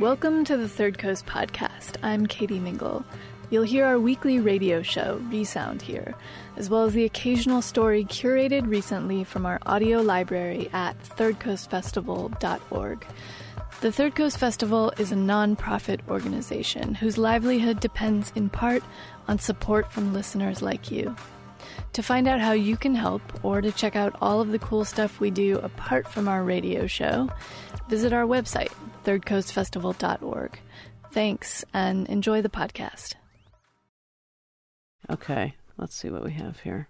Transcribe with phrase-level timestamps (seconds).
[0.00, 1.96] Welcome to the Third Coast Podcast.
[2.04, 3.04] I'm Katie Mingle.
[3.50, 6.14] You'll hear our weekly radio show, Resound, here,
[6.56, 13.06] as well as the occasional story curated recently from our audio library at thirdcoastfestival.org.
[13.80, 18.84] The Third Coast Festival is a non-profit organization whose livelihood depends in part
[19.26, 21.16] on support from listeners like you.
[21.94, 24.84] To find out how you can help or to check out all of the cool
[24.84, 27.28] stuff we do apart from our radio show,
[27.88, 28.70] visit our website,
[29.08, 30.60] thirdcoastfestival.org.
[31.12, 33.14] Thanks and enjoy the podcast.
[35.08, 36.88] Okay, let's see what we have here.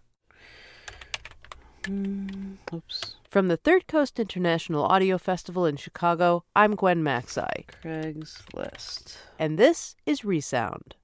[1.86, 3.14] Hmm, oops.
[3.30, 7.66] From the Third Coast International Audio Festival in Chicago, I'm Gwen Macsai.
[7.84, 9.16] Craigslist.
[9.38, 10.96] And this is Resound.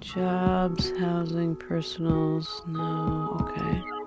[0.00, 3.97] Jobs, housing, personals, no, okay.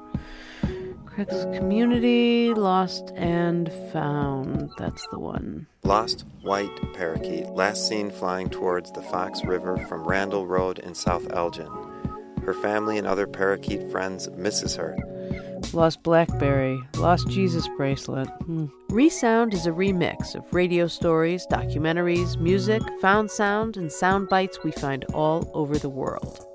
[1.16, 4.72] Craigslist Community, Lost and Found.
[4.78, 5.68] That's the one.
[5.84, 11.30] Lost white parakeet, last seen flying towards the Fox River from Randall Road in South
[11.34, 11.68] Elgin.
[12.46, 14.98] Her family and other parakeet friends misses her.
[15.74, 18.30] Lost Blackberry, Lost Jesus Bracelet.
[18.46, 18.68] Hmm.
[18.90, 24.72] Resound is a remix of radio stories, documentaries, music, found sound, and sound bites we
[24.72, 26.46] find all over the world.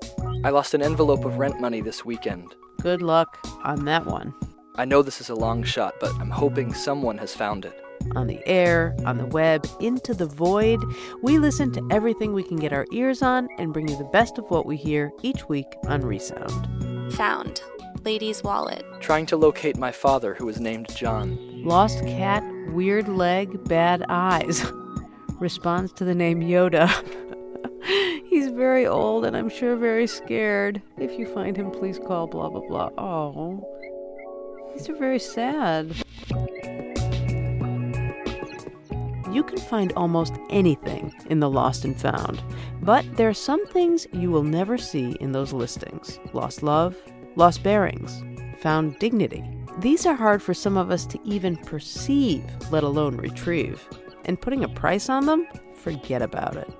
[0.43, 2.55] I lost an envelope of rent money this weekend.
[2.81, 4.33] Good luck on that one.
[4.79, 7.73] I know this is a long shot, but I'm hoping someone has found it.
[8.15, 10.79] On the air, on the web, into the void,
[11.23, 14.37] we listen to everything we can get our ears on and bring you the best
[14.37, 17.11] of what we hear each week on Resound.
[17.13, 17.63] Found.
[18.05, 18.85] Lady's wallet.
[18.99, 21.39] Trying to locate my father, who was named John.
[21.63, 24.63] Lost cat, weird leg, bad eyes.
[25.39, 26.87] Responds to the name Yoda.
[28.29, 30.83] He's very old and I'm sure very scared.
[30.99, 32.89] If you find him, please call blah blah blah.
[32.99, 33.76] Oh.
[34.77, 35.95] These are very sad.
[39.31, 42.43] You can find almost anything in the Lost and Found,
[42.83, 46.95] but there are some things you will never see in those listings lost love,
[47.35, 48.23] lost bearings,
[48.61, 49.43] found dignity.
[49.79, 53.83] These are hard for some of us to even perceive, let alone retrieve.
[54.25, 55.47] And putting a price on them?
[55.73, 56.71] Forget about it.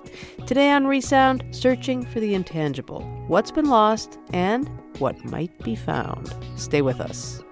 [0.46, 4.70] Today on Resound, searching for the intangible what's been lost and
[5.00, 6.32] what might be found.
[6.54, 7.42] Stay with us.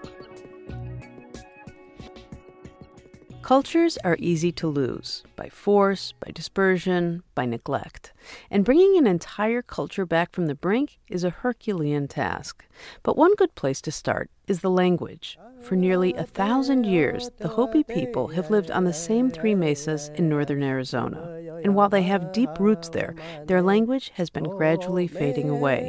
[3.46, 8.12] Cultures are easy to lose by force, by dispersion, by neglect.
[8.50, 12.64] And bringing an entire culture back from the brink is a Herculean task.
[13.04, 15.38] But one good place to start is the language.
[15.60, 20.10] For nearly a thousand years, the Hopi people have lived on the same three mesas
[20.16, 21.60] in northern Arizona.
[21.62, 23.14] And while they have deep roots there,
[23.46, 25.82] their language has been gradually fading away.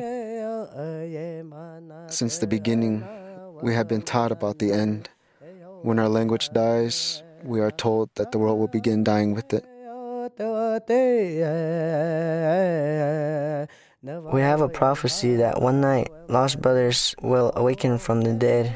[2.06, 3.04] Since the beginning,
[3.64, 5.10] we have been taught about the end.
[5.82, 9.66] When our language dies, we are told that the world will begin dying with it.
[14.32, 18.74] We have a prophecy that one night lost brothers will awaken from the dead.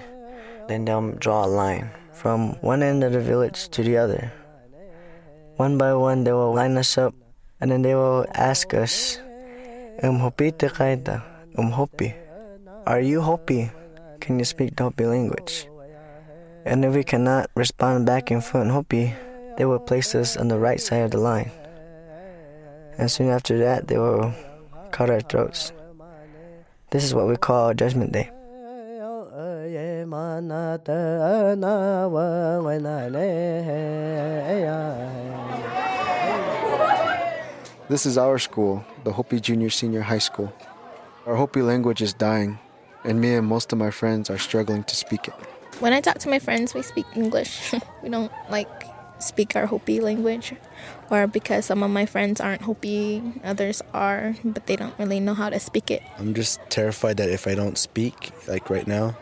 [0.67, 4.31] Then they'll draw a line from one end of the village to the other.
[5.57, 7.13] One by one, they will line us up
[7.59, 9.19] and then they will ask us,
[10.01, 11.21] Um Hopi te kaita,
[11.57, 12.15] Um Hopi.
[12.85, 13.71] Are you Hopi?
[14.19, 15.67] Can you speak the Hopi language?
[16.63, 19.13] And if we cannot respond back in fluent Hopi,
[19.57, 21.51] they will place us on the right side of the line.
[22.97, 24.33] And soon after that, they will
[24.91, 25.71] cut our throats.
[26.91, 28.29] This is what we call Judgment Day.
[37.89, 40.53] This is our school, the Hopi Junior Senior High School.
[41.25, 42.59] Our Hopi language is dying,
[43.03, 45.33] and me and most of my friends are struggling to speak it.
[45.81, 47.73] When I talk to my friends, we speak English.
[48.03, 48.69] we don't like
[49.17, 50.53] speak our Hopi language,
[51.09, 55.33] or because some of my friends aren't Hopi, others are, but they don't really know
[55.33, 56.03] how to speak it.
[56.19, 59.17] I'm just terrified that if I don't speak, like right now,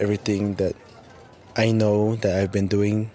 [0.00, 0.74] everything that
[1.56, 3.12] I know that I've been doing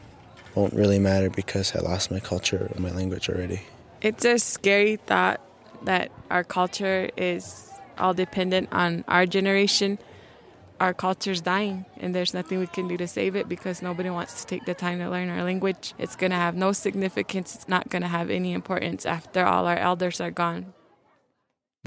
[0.56, 3.64] won't really matter because I lost my culture or my language already.
[4.02, 5.42] It's a scary thought
[5.84, 10.00] that our culture is all dependent on our generation
[10.80, 14.42] our culture's dying and there's nothing we can do to save it because nobody wants
[14.42, 15.94] to take the time to learn our language.
[15.98, 17.56] It's going to have no significance.
[17.56, 20.74] It's not going to have any importance after all our elders are gone.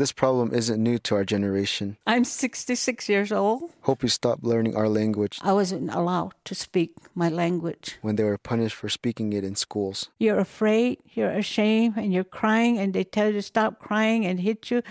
[0.01, 1.99] This problem isn't new to our generation.
[2.07, 3.71] I'm 66 years old.
[3.83, 5.39] Hope you stopped learning our language.
[5.43, 7.99] I wasn't allowed to speak my language.
[8.01, 10.09] When they were punished for speaking it in schools.
[10.19, 14.41] You're afraid, you're ashamed, and you're crying, and they tell you to stop crying and
[14.41, 14.83] hit you.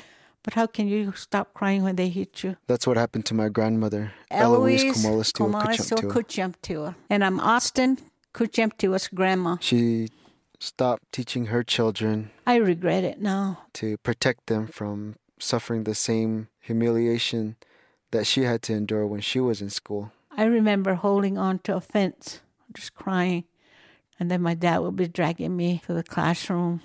[0.44, 2.56] But how can you stop crying when they hit you?
[2.68, 6.95] That's what happened to my grandmother, Eloise Kumalistua Kuchemptua.
[7.09, 7.97] And I'm Austin
[8.33, 9.57] Kuchemptua's grandma.
[9.59, 10.07] She
[10.59, 12.31] stopped teaching her children.
[12.47, 13.63] I regret it now.
[13.74, 17.57] To protect them from suffering the same humiliation
[18.12, 20.12] that she had to endure when she was in school.
[20.36, 22.41] I remember holding on to a fence,
[22.74, 23.44] just crying.
[24.19, 26.81] And then my dad would be dragging me to the classroom.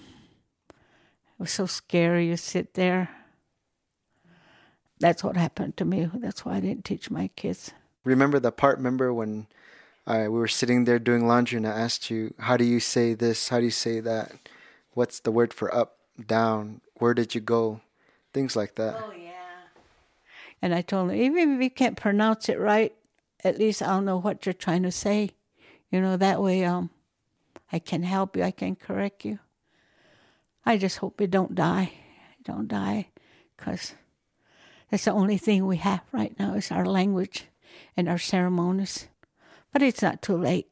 [0.68, 2.28] It was so scary.
[2.28, 3.10] You sit there
[5.04, 6.08] that's what happened to me.
[6.14, 7.72] That's why I didn't teach my kids.
[8.04, 8.78] Remember the part?
[8.78, 9.46] Remember when
[10.06, 13.12] uh, we were sitting there doing laundry and I asked you, "How do you say
[13.12, 13.50] this?
[13.50, 14.32] How do you say that?
[14.94, 16.80] What's the word for up, down?
[16.94, 17.82] Where did you go?"
[18.32, 18.96] Things like that.
[18.96, 19.68] Oh yeah.
[20.62, 22.94] And I told him, even if you can't pronounce it right,
[23.44, 25.32] at least I'll know what you're trying to say.
[25.90, 26.88] You know, that way um,
[27.70, 28.42] I can help you.
[28.42, 29.38] I can correct you.
[30.64, 31.92] I just hope you don't die.
[32.42, 33.08] Don't die,
[33.56, 33.92] because
[34.90, 37.46] that's the only thing we have right now is our language
[37.96, 39.08] and our ceremonies.
[39.72, 40.68] But it's not too late.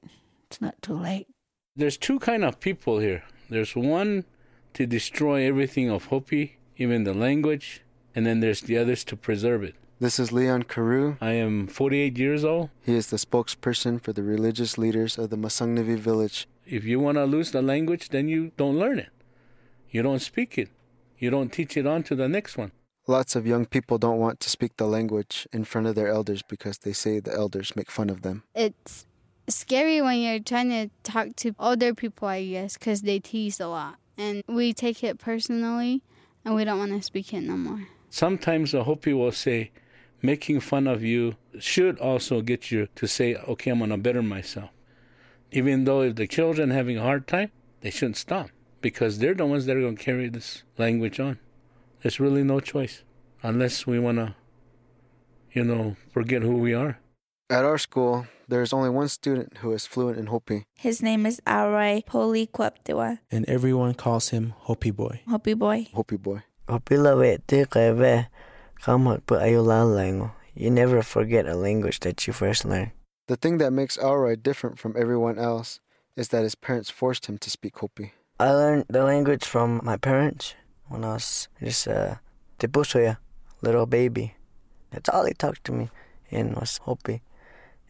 [0.46, 1.26] It's not too late.
[1.74, 3.24] There's two kind of people here.
[3.48, 4.24] There's one
[4.74, 7.82] to destroy everything of Hopi, even the language,
[8.14, 9.74] and then there's the others to preserve it.
[10.00, 11.16] This is Leon Carew.
[11.20, 12.70] I am 48 years old.
[12.84, 16.48] He is the spokesperson for the religious leaders of the Masangnavi village.
[16.66, 19.10] If you want to lose the language, then you don't learn it.
[19.90, 20.70] You don't speak it.
[21.18, 22.72] You don't teach it on to the next one.
[23.08, 26.42] Lots of young people don't want to speak the language in front of their elders
[26.42, 28.44] because they say the elders make fun of them.
[28.54, 29.06] It's
[29.48, 33.66] scary when you're trying to talk to older people, I guess, because they tease a
[33.66, 33.96] lot.
[34.16, 36.02] And we take it personally
[36.44, 37.88] and we don't want to speak it no more.
[38.08, 39.72] Sometimes a Hopi will say,
[40.20, 44.22] making fun of you should also get you to say, okay, I'm going to better
[44.22, 44.70] myself.
[45.50, 47.50] Even though if the children having a hard time,
[47.80, 48.50] they shouldn't stop
[48.80, 51.38] because they're the ones that are going to carry this language on.
[52.02, 53.04] There's really no choice
[53.44, 54.34] unless we want to,
[55.52, 56.98] you know, forget who we are.
[57.48, 60.64] At our school, there is only one student who is fluent in Hopi.
[60.74, 62.50] His name is Arai Poli
[63.30, 65.20] And everyone calls him Hopi Boy.
[65.28, 65.86] Hopi Boy.
[65.94, 66.42] Hopi Boy.
[66.68, 68.26] Hopi lawe te kaiwe
[68.82, 70.32] kamak pu ayulalango.
[70.54, 72.90] You never forget a language that you first learn.
[73.28, 75.78] The thing that makes Arai different from everyone else
[76.16, 78.12] is that his parents forced him to speak Hopi.
[78.40, 80.54] I learned the language from my parents
[80.92, 82.20] when I was just a
[82.60, 83.14] uh,
[83.62, 84.34] little baby.
[84.90, 85.88] That's all he talked to me
[86.28, 87.22] in was Hopi.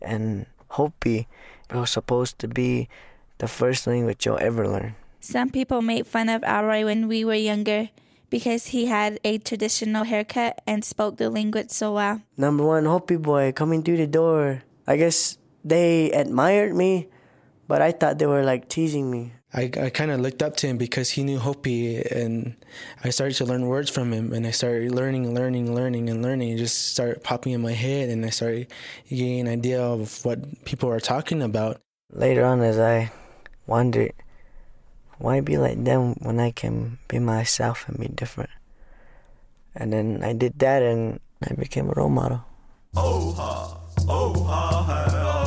[0.00, 1.26] And Hopi
[1.72, 2.88] was supposed to be
[3.38, 4.94] the first language you'll ever learn.
[5.20, 7.90] Some people made fun of Arai when we were younger
[8.30, 12.22] because he had a traditional haircut and spoke the language so well.
[12.36, 14.62] Number one Hopi boy coming through the door.
[14.86, 17.08] I guess they admired me,
[17.68, 19.32] but I thought they were like teasing me.
[19.54, 22.56] I, I kind of looked up to him because he knew Hopi, and
[23.04, 26.52] I started to learn words from him, and I started learning, learning, learning, and learning.
[26.52, 28.68] It just started popping in my head, and I started
[29.10, 31.80] getting an idea of what people are talking about.
[32.10, 33.12] Later on, as I
[33.66, 34.12] wondered,
[35.18, 38.50] why be like them when I can be myself and be different?
[39.74, 42.44] And then I did that, and I became a role model.
[42.96, 43.78] Oh, ha,
[44.08, 45.41] oh, ha,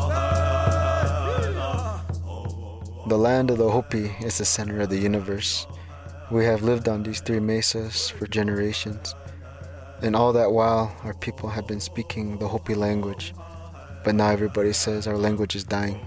[3.07, 5.67] the land of the Hopi is the center of the universe.
[6.31, 9.13] We have lived on these three mesas for generations.
[10.01, 13.35] And all that while, our people have been speaking the Hopi language.
[14.03, 15.99] But now everybody says our language is dying.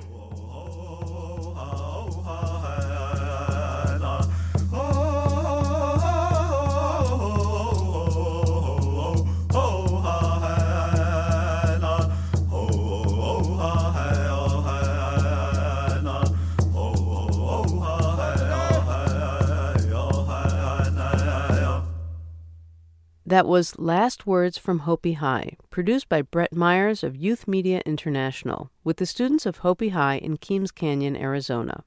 [23.28, 28.70] That was Last Words from Hopi High, produced by Brett Myers of Youth Media International
[28.84, 31.84] with the students of Hopi High in Keams Canyon, Arizona.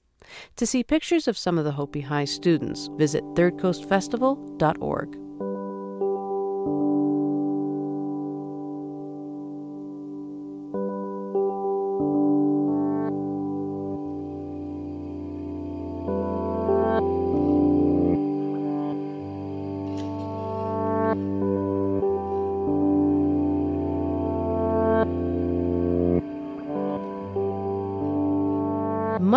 [0.58, 5.18] To see pictures of some of the Hopi High students, visit thirdcoastfestival.org.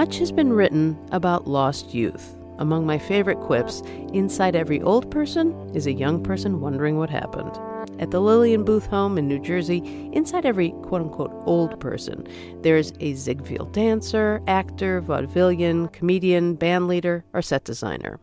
[0.04, 2.36] Much has been written about lost youth.
[2.58, 3.80] Among my favorite quips,
[4.12, 7.58] inside every old person is a young person wondering what happened.
[7.98, 9.78] At the Lillian Booth home in New Jersey,
[10.12, 12.28] inside every quote unquote old person,
[12.60, 18.20] there's a Ziegfeld dancer, actor, vaudevillian, comedian, band leader, or set designer.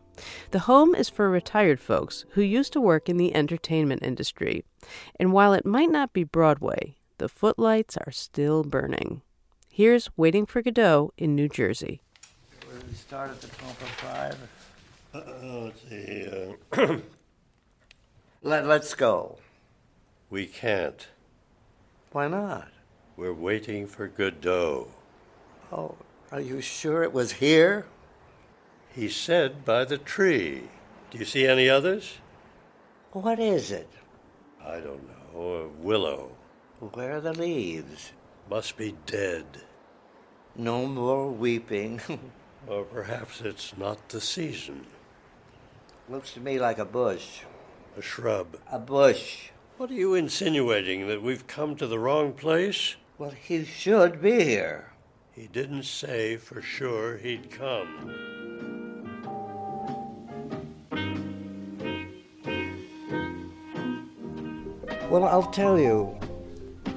[0.52, 4.64] The home is for retired folks who used to work in the entertainment industry.
[5.18, 9.22] And while it might not be Broadway, the footlights are still burning.
[9.74, 12.02] Here's Waiting for Godot in New Jersey.
[12.66, 14.36] Where We start at the 12 5.
[15.14, 15.20] Uh,
[15.64, 16.28] let's see.
[16.72, 16.98] Uh,
[18.42, 19.38] Let, let's go.
[20.28, 21.08] we can't.
[22.10, 22.68] Why not?
[23.16, 24.88] We're waiting for Godot.
[25.72, 25.94] Oh,
[26.30, 27.86] are you sure it was here?
[28.94, 30.64] He said by the tree.
[31.10, 32.18] Do you see any others?
[33.12, 33.88] What is it?
[34.62, 35.40] I don't know.
[35.40, 36.32] A willow.
[36.78, 38.12] Where are the leaves?
[38.52, 39.46] Must be dead.
[40.54, 42.02] No more weeping.
[42.68, 44.86] Or perhaps it's not the season.
[46.08, 47.40] Looks to me like a bush.
[47.96, 48.58] A shrub.
[48.70, 49.48] A bush.
[49.78, 51.08] What are you insinuating?
[51.08, 52.96] That we've come to the wrong place?
[53.18, 54.92] Well, he should be here.
[55.32, 58.14] He didn't say for sure he'd come.
[65.10, 66.21] Well, I'll tell you.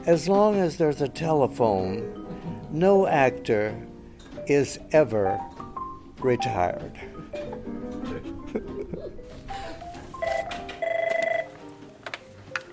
[0.06, 2.28] As long as there's a telephone,
[2.70, 3.76] no actor
[4.46, 5.42] is ever
[6.20, 6.94] retired.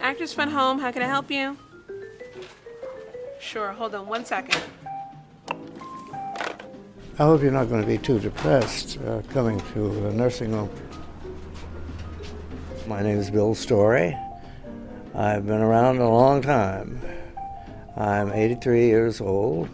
[0.02, 1.56] Actors Fund Home, how can I help you?
[3.40, 4.62] Sure, hold on one second.
[7.18, 10.68] I hope you're not going to be too depressed uh, coming to a nursing home.
[12.86, 14.14] My name is Bill Story.
[15.14, 17.00] I've been around a long time.
[17.96, 19.68] I'm 83 years old,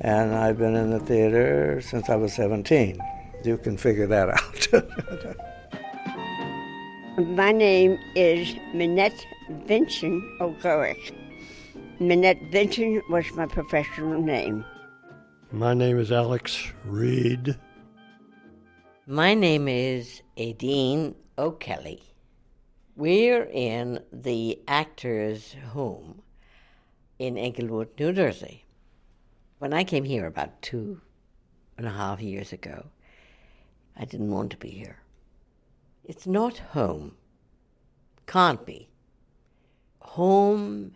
[0.00, 2.98] and I've been in the theater since I was 17.
[3.44, 5.36] You can figure that out.
[7.26, 9.26] My name is Minette
[9.66, 11.14] Vincent Ogoic.
[12.00, 14.64] Minette Vincent was my professional name.
[15.52, 17.56] My name is Alex Reed.
[19.06, 22.02] My name is Adine O'Kelly.
[22.96, 26.22] We're in the actor's home
[27.18, 28.64] in Englewood, New Jersey.
[29.58, 31.00] When I came here about two
[31.78, 32.86] and a half years ago,
[33.96, 34.98] I didn't want to be here.
[36.04, 37.16] It's not home.
[38.26, 38.88] Can't be.
[40.00, 40.92] Home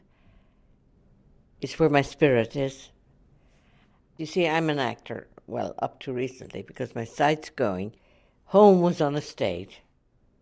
[1.61, 2.91] is where my spirit is.
[4.19, 7.95] You see, I'm an actor, well, up to recently, because my sight's going.
[8.47, 9.81] Home was on a stage.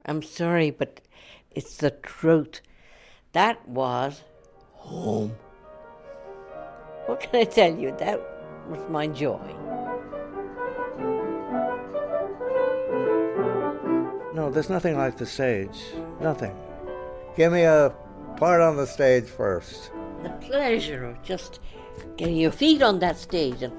[0.05, 1.01] I'm sorry, but
[1.51, 2.61] it's the truth.
[3.33, 4.23] That was
[4.73, 5.37] home.
[7.09, 7.95] What can I tell you?
[7.99, 8.21] That
[8.69, 9.55] was my joy.
[14.49, 15.79] no, there's nothing like the stage.
[16.21, 16.55] Nothing.
[17.37, 17.95] Give me a
[18.37, 19.91] part on the stage first.
[20.23, 21.61] The pleasure of just
[22.17, 23.73] getting your feet on that stage and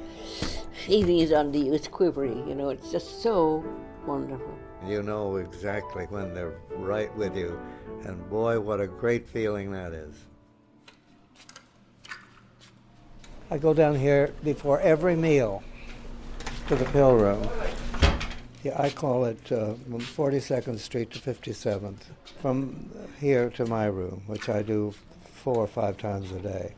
[0.86, 3.64] feeling it under you, it's quivering, you know, it's just so
[4.06, 4.54] wonderful.
[4.86, 7.60] You know exactly when they're right with you.
[8.04, 10.16] And boy, what a great feeling that is.
[13.51, 15.63] I go down here before every meal
[16.68, 17.50] to the pill room.
[18.62, 21.98] Yeah, I call it uh, from 42nd Street to 57th.
[22.41, 24.94] From here to my room, which I do
[25.34, 26.75] four or five times a day.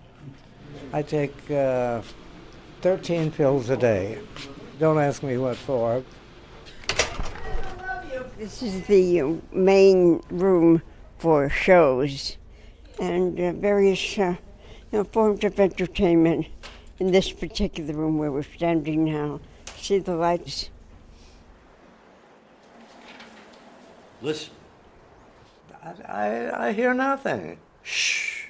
[0.94, 2.04] I take uh,
[2.82, 4.20] 13 pills a day.
[4.80, 6.04] Don't ask me what for.
[8.38, 10.82] This is the main room
[11.18, 12.38] for shows
[12.98, 14.36] and uh, various uh,
[14.92, 16.48] you know, forms of entertainment.
[17.02, 19.40] In this particular room where we're standing now,
[19.76, 20.70] see the lights?
[24.22, 24.54] Listen.
[25.84, 27.58] I, I, I hear nothing.
[27.82, 28.50] Shh.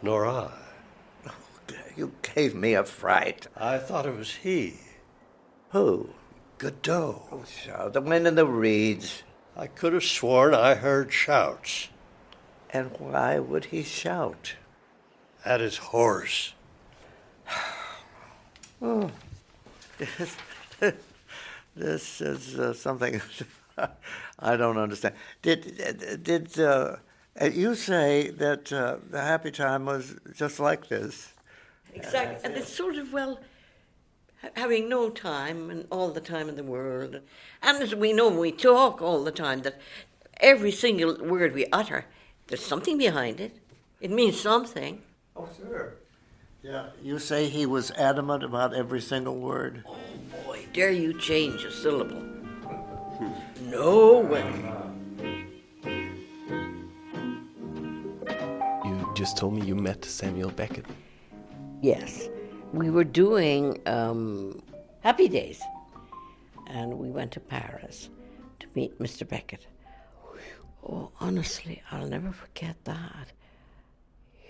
[0.00, 0.50] Nor I.
[1.94, 3.48] You gave me a fright.
[3.54, 4.78] I thought it was he.
[5.72, 6.08] Who?
[6.56, 7.22] Godot.
[7.30, 7.92] Oh, shout.
[7.92, 9.24] The wind in the reeds.
[9.54, 11.90] I could have sworn I heard shouts.
[12.70, 14.54] And why would he shout?
[15.44, 16.54] At his horse.
[18.80, 19.10] Oh,
[19.98, 20.36] this,
[21.74, 23.20] this is uh, something
[24.38, 25.14] I don't understand.
[25.42, 26.96] Did did uh,
[27.42, 31.32] you say that uh, the happy time was just like this?
[31.94, 33.40] Exactly, and it's sort of well,
[34.54, 37.20] having no time and all the time in the world,
[37.62, 39.80] and as we know, we talk all the time that
[40.40, 42.04] every single word we utter,
[42.46, 43.58] there's something behind it.
[44.00, 45.02] It means something.
[45.34, 45.94] Oh, sure.
[46.62, 46.86] Yeah.
[47.02, 49.84] You say he was adamant about every single word.
[49.86, 49.96] Oh
[50.44, 52.22] boy, dare you change a syllable?
[53.60, 54.46] No way.
[58.84, 60.86] You just told me you met Samuel Beckett.
[61.82, 62.28] Yes,
[62.72, 64.62] we were doing um,
[65.00, 65.60] Happy Days,
[66.68, 68.08] and we went to Paris
[68.60, 69.28] to meet Mr.
[69.28, 69.66] Beckett.
[70.88, 73.32] Oh, honestly, I'll never forget that.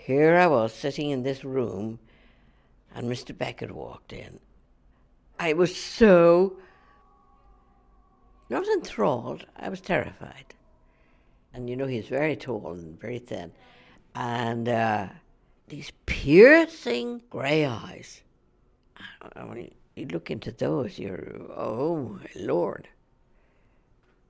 [0.09, 1.99] Here I was sitting in this room,
[2.95, 3.37] and Mr.
[3.37, 4.39] Beckett walked in.
[5.37, 6.57] I was so.
[8.49, 9.45] Was enthralled.
[9.55, 10.55] I was terrified.
[11.53, 13.51] And you know, he's very tall and very thin.
[14.15, 15.09] And uh,
[15.67, 18.23] these piercing grey eyes.
[19.21, 22.87] I- When you look into those, you're, oh my lord.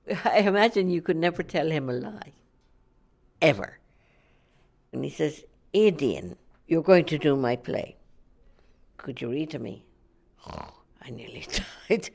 [0.26, 2.32] I imagine you could never tell him a lie.
[3.40, 3.78] Ever.
[4.92, 6.36] And he says, Adrian,
[6.66, 7.96] you're going to do my play.
[8.96, 9.84] Could you read to me?
[10.46, 11.46] I nearly
[11.88, 12.10] died.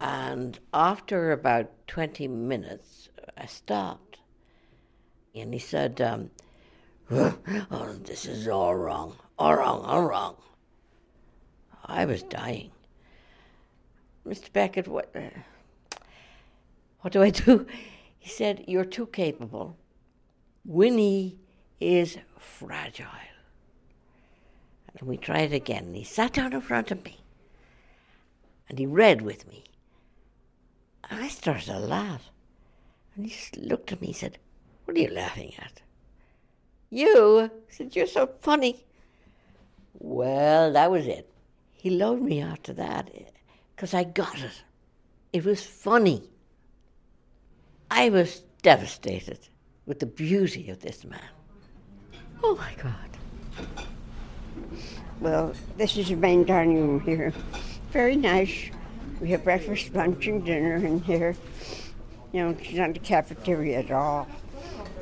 [0.00, 4.18] And after about 20 minutes, I stopped.
[5.34, 6.30] And he said, um,
[7.10, 9.16] Oh, this is all wrong.
[9.38, 10.36] All wrong, all wrong.
[11.84, 12.70] I was dying.
[14.26, 14.52] Mr.
[14.52, 15.98] Beckett, what, uh,
[17.00, 17.66] what do I do?
[18.20, 19.76] He said, You're too capable.
[20.64, 21.38] Winnie
[21.80, 23.06] is fragile.
[24.98, 25.84] And we tried again.
[25.86, 27.20] And he sat down in front of me
[28.68, 29.64] and he read with me.
[31.10, 32.30] And I started to laugh.
[33.14, 34.38] And he just looked at me and said,
[34.84, 35.80] What are you laughing at?
[36.90, 37.50] You?
[37.68, 38.84] Said, You're so funny.
[39.94, 41.30] Well, that was it.
[41.72, 43.24] He loved me after that eh,
[43.74, 44.62] because I got it.
[45.32, 46.28] It was funny.
[47.90, 49.38] I was devastated
[49.86, 51.20] with the beauty of this man.
[52.42, 53.76] Oh my God.
[55.20, 57.32] Well, this is the main dining room here.
[57.90, 58.70] Very nice.
[59.20, 61.34] We have breakfast, lunch, and dinner in here.
[62.32, 64.28] You know, it's not a cafeteria at all.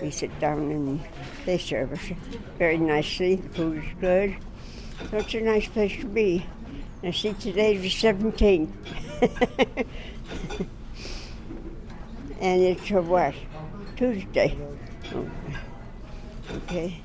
[0.01, 1.01] We sit down and
[1.45, 2.13] they serve us
[2.59, 3.37] very nicely.
[3.37, 4.37] The food is good.
[5.11, 6.47] So it's a nice place to be.
[7.03, 8.71] I see today's the 17th.
[12.41, 13.35] and it's a what?
[13.97, 14.57] Tuesday.
[16.51, 17.03] Okay.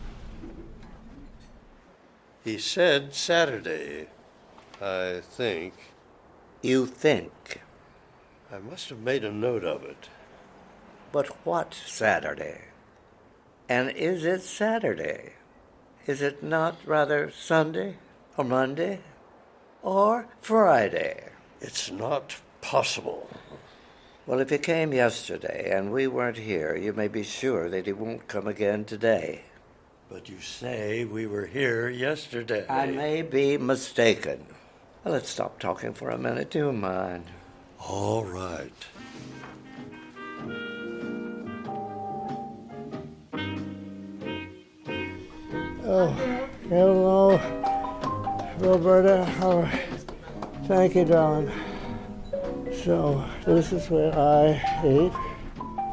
[2.43, 4.07] He said Saturday,
[4.81, 5.73] I think.
[6.63, 7.61] You think?
[8.51, 10.09] I must have made a note of it.
[11.11, 12.61] But what Saturday?
[13.69, 15.33] And is it Saturday?
[16.07, 17.97] Is it not rather Sunday
[18.35, 19.01] or Monday
[19.83, 21.29] or Friday?
[21.61, 23.29] It's not possible.
[24.25, 27.93] Well, if he came yesterday and we weren't here, you may be sure that he
[27.93, 29.43] won't come again today.
[30.11, 32.65] But you say we were here yesterday.
[32.67, 34.45] I may be mistaken.
[35.05, 36.51] Well, let's stop talking for a minute.
[36.51, 37.23] Do you mind?
[37.79, 38.73] All right.
[45.85, 46.07] Oh,
[46.67, 47.39] hello,
[48.59, 49.23] Roberta.
[49.23, 49.69] How?
[50.65, 51.49] Thank you, darling.
[52.83, 55.13] So this is where I ate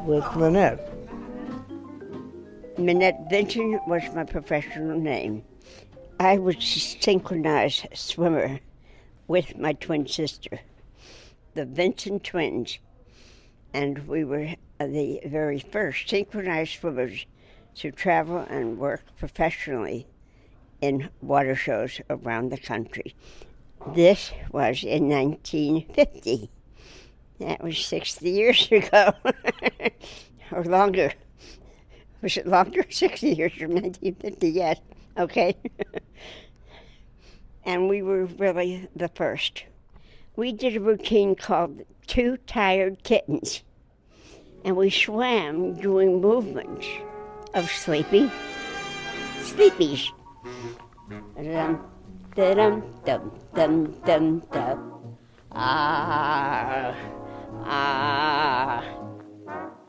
[0.05, 0.88] with Manette.
[2.79, 5.43] Minette Vinton was my professional name.
[6.21, 8.61] I was a synchronized swimmer
[9.27, 10.61] with my twin sister,
[11.55, 12.79] the Vinton twins,
[13.75, 17.27] and we were the very first synchronized swimmers
[17.75, 20.07] to travel and work professionally
[20.81, 23.17] in water shows around the country.
[23.93, 26.49] This was in 1950.
[27.41, 29.15] That was 60 years ago,
[30.53, 31.13] or longer.
[32.23, 32.85] Was it longer?
[32.91, 34.79] 60 years from 1950, yes.
[35.17, 35.57] Okay.
[37.65, 39.65] and we were really the first.
[40.37, 43.63] We did a routine called Two Tired Kittens.
[44.65, 46.87] And we swam doing movements
[47.55, 48.31] of sleepy,
[49.41, 50.09] sleepies.
[51.37, 51.85] Dum,
[52.35, 55.17] dum, dum, dum, dum, dum.
[55.53, 56.95] Ah,
[57.65, 58.98] ah.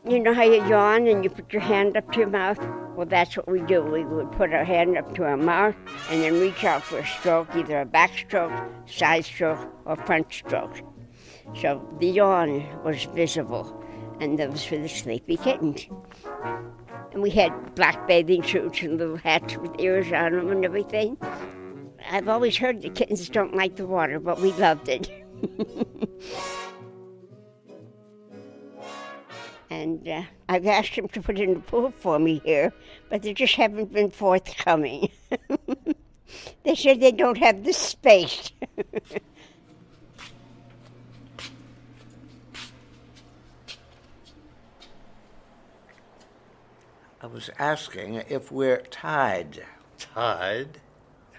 [0.08, 2.60] You know how you yawn and you put your hand up to your mouth?
[2.96, 3.84] Well, that's what we do.
[3.84, 5.76] We would put our hand up to our mouth
[6.10, 10.78] and then reach out for a stroke, either a backstroke, side stroke, or front stroke.
[11.54, 13.84] So the yawn was visible,
[14.22, 15.88] and was for the sleepy kittens.
[17.12, 21.18] And we had black bathing suits and little hats with ears on them and everything.
[22.10, 25.12] I've always heard the kittens don't like the water, but we loved it.
[29.80, 32.74] and uh, I've asked them to put in the pool for me here,
[33.10, 35.10] but they just haven't been forthcoming.
[36.64, 38.52] they said they don't have the space.
[47.22, 49.64] I was asking if we're tied.
[49.98, 50.80] Tied?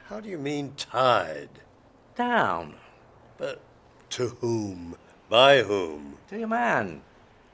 [0.09, 1.49] How do you mean tied?
[2.17, 2.75] Down.
[3.39, 3.61] But
[4.11, 4.97] to whom?
[5.29, 6.17] By whom?
[6.29, 7.03] To your man.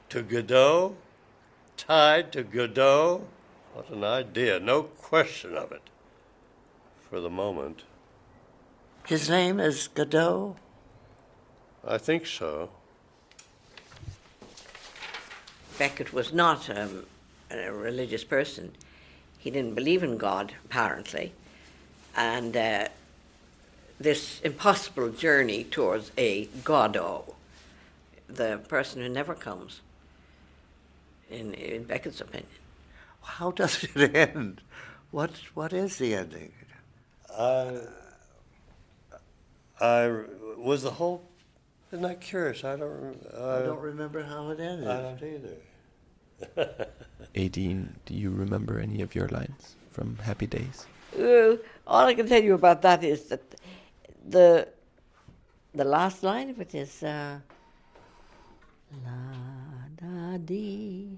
[0.09, 0.95] To Godot?
[1.75, 3.27] Tied to Godot?
[3.73, 4.59] What an idea.
[4.59, 5.81] No question of it.
[7.09, 7.83] For the moment.
[9.05, 10.55] His name is Godot?
[11.85, 12.69] I think so.
[15.77, 17.05] Beckett was not um,
[17.51, 18.71] a religious person.
[19.37, 21.33] He didn't believe in God, apparently.
[22.15, 22.87] And uh,
[23.99, 27.35] this impossible journey towards a Godot,
[28.27, 29.81] the person who never comes,
[31.29, 32.49] in, in Beckett's opinion.
[33.21, 34.61] How does it end?
[35.11, 36.51] What What is the ending?
[37.37, 37.79] I,
[39.79, 40.23] I
[40.57, 41.23] was the whole.
[41.91, 42.63] Isn't that curious?
[42.63, 42.89] I don't.
[42.89, 44.87] rem- I don't remember how it ended.
[44.87, 46.87] I don't either.
[47.35, 50.85] Adine, do you remember any of your lines from Happy Days?
[51.17, 53.41] Uh, all I can tell you about that is that
[54.27, 54.67] the
[55.73, 57.39] the last line, which is uh,
[59.05, 59.26] la da
[60.37, 61.17] dee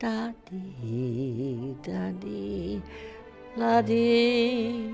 [0.00, 2.80] da dee da dee
[3.56, 4.90] la dee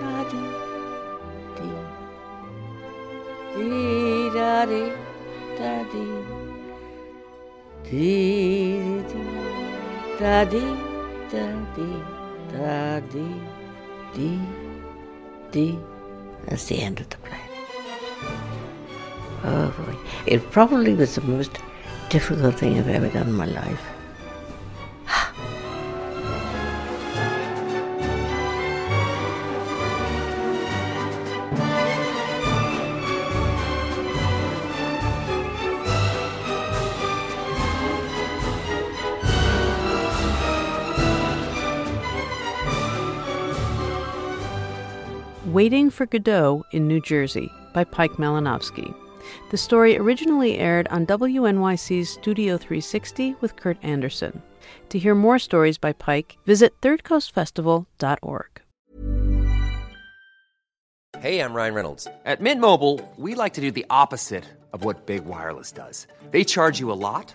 [0.00, 0.24] da
[3.56, 5.07] dee da dee
[7.90, 9.48] dee dee
[10.20, 11.46] da da
[11.76, 12.00] dee
[12.52, 13.40] da dee
[14.14, 14.40] dee
[15.52, 15.78] dee.
[16.46, 17.44] That's the end of the play.
[19.44, 19.94] Oh boy.
[20.26, 21.58] It probably was the most
[22.10, 23.82] difficult thing I've ever done in my life.
[45.58, 48.94] Waiting for Godot in New Jersey by Pejk Malinovski.
[49.50, 54.40] The story originally aired on WNYC's Studio 360 with Kurt Andersen.
[54.90, 58.60] To hear more stories by Pike, visit thirdcoastfestival.org.
[61.18, 62.06] Hey, I'm Ryan Reynolds.
[62.24, 66.06] At Mint Mobile, we like to do the opposite of what Big Wireless does.
[66.30, 67.34] They charge you a lot,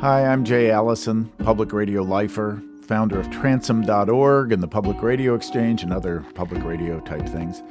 [0.00, 5.82] Hi, I'm Jay Allison, public radio lifer, founder of transom.org and the Public Radio Exchange
[5.82, 7.64] and other public radio type things.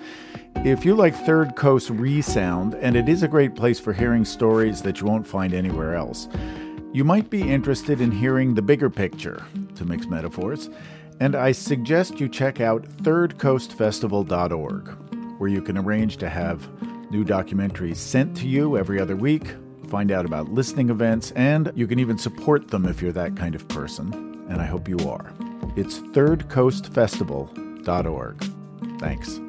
[0.57, 4.81] If you like Third Coast Resound, and it is a great place for hearing stories
[4.81, 6.27] that you won't find anywhere else,
[6.91, 10.69] you might be interested in hearing the bigger picture, to mix metaphors,
[11.21, 14.89] and I suggest you check out thirdcoastfestival.org,
[15.39, 16.67] where you can arrange to have
[17.09, 19.53] New documentaries sent to you every other week.
[19.87, 23.55] Find out about listening events, and you can even support them if you're that kind
[23.55, 25.31] of person, and I hope you are.
[25.75, 28.43] It's thirdcoastfestival.org.
[28.99, 29.39] Thanks.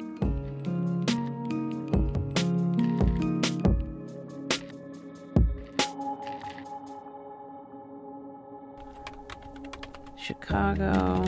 [10.15, 11.25] Chicago.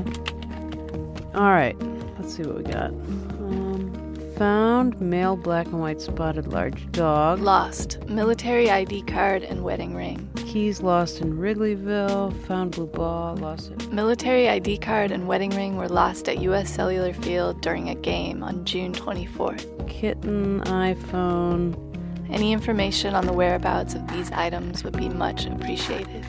[1.33, 1.75] All right,
[2.17, 2.91] let's see what we got.
[4.41, 7.41] Found male black and white spotted large dog.
[7.41, 10.27] Lost military ID card and wedding ring.
[10.35, 12.35] Keys lost in Wrigleyville.
[12.47, 13.35] Found blue ball.
[13.35, 13.91] Lost it.
[13.93, 16.73] Military ID card and wedding ring were lost at U.S.
[16.73, 19.87] Cellular Field during a game on June 24th.
[19.87, 21.77] Kitten, iPhone.
[22.31, 26.25] Any information on the whereabouts of these items would be much appreciated.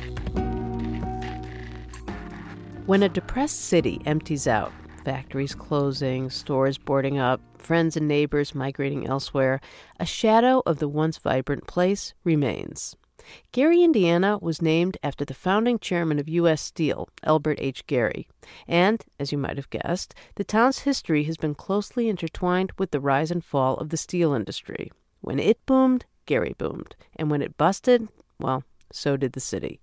[2.84, 4.70] When a depressed city empties out,
[5.04, 9.60] factories closing, stores boarding up, friends and neighbors migrating elsewhere,
[9.98, 12.96] a shadow of the once vibrant place remains.
[13.52, 16.60] Gary, Indiana was named after the founding chairman of U.S.
[16.60, 17.86] Steel, Albert H.
[17.86, 18.26] Gary.
[18.66, 23.00] And, as you might have guessed, the town's history has been closely intertwined with the
[23.00, 24.90] rise and fall of the steel industry.
[25.20, 26.96] When it boomed, Gary boomed.
[27.14, 28.08] And when it busted,
[28.40, 29.80] well, so did the city.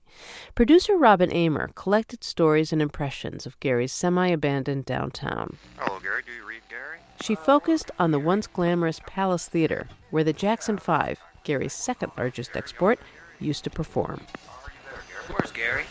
[0.55, 5.57] Producer Robin Amer collected stories and impressions of Gary's semi abandoned downtown.
[5.77, 6.21] Hello, Gary.
[6.25, 6.99] Do you read Gary?
[7.21, 12.55] She focused on the once glamorous Palace Theater, where the Jackson Five, Gary's second largest
[12.55, 12.99] export,
[13.39, 14.21] used to perform.
[15.27, 15.83] Where's Gary?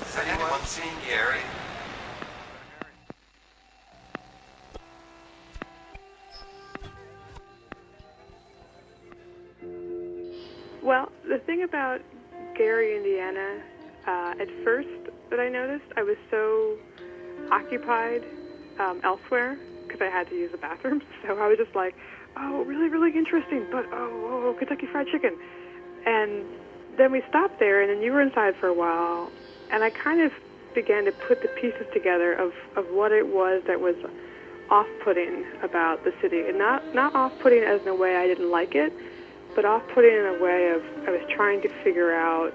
[0.00, 1.40] Has anyone seen Gary?
[10.86, 12.00] Well, the thing about
[12.56, 13.60] Gary, Indiana,
[14.06, 16.76] uh, at first that I noticed, I was so
[17.50, 18.22] occupied
[18.78, 21.02] um, elsewhere because I had to use the bathroom.
[21.26, 21.96] So I was just like,
[22.36, 25.36] oh, really, really interesting, but oh, oh, Kentucky Fried Chicken.
[26.06, 26.44] And
[26.96, 29.32] then we stopped there, and then you were inside for a while,
[29.72, 30.30] and I kind of
[30.72, 33.96] began to put the pieces together of, of what it was that was
[34.70, 38.76] off-putting about the city, and not not off-putting as in a way I didn't like
[38.76, 38.92] it,
[39.56, 42.52] but off-putting in a way of I was trying to figure out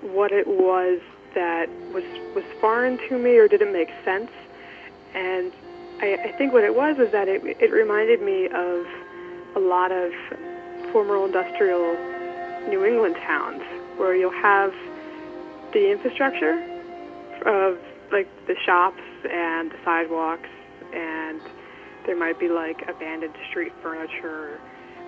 [0.00, 1.00] what it was
[1.34, 4.30] that was was foreign to me or didn't make sense,
[5.12, 5.52] and
[6.00, 8.86] I, I think what it was was that it it reminded me of
[9.56, 10.12] a lot of
[10.92, 11.92] former industrial
[12.68, 13.62] New England towns
[13.98, 14.72] where you'll have
[15.72, 16.62] the infrastructure
[17.44, 17.76] of
[18.12, 20.48] like the shops and the sidewalks
[20.94, 21.40] and
[22.06, 24.60] there might be like abandoned street furniture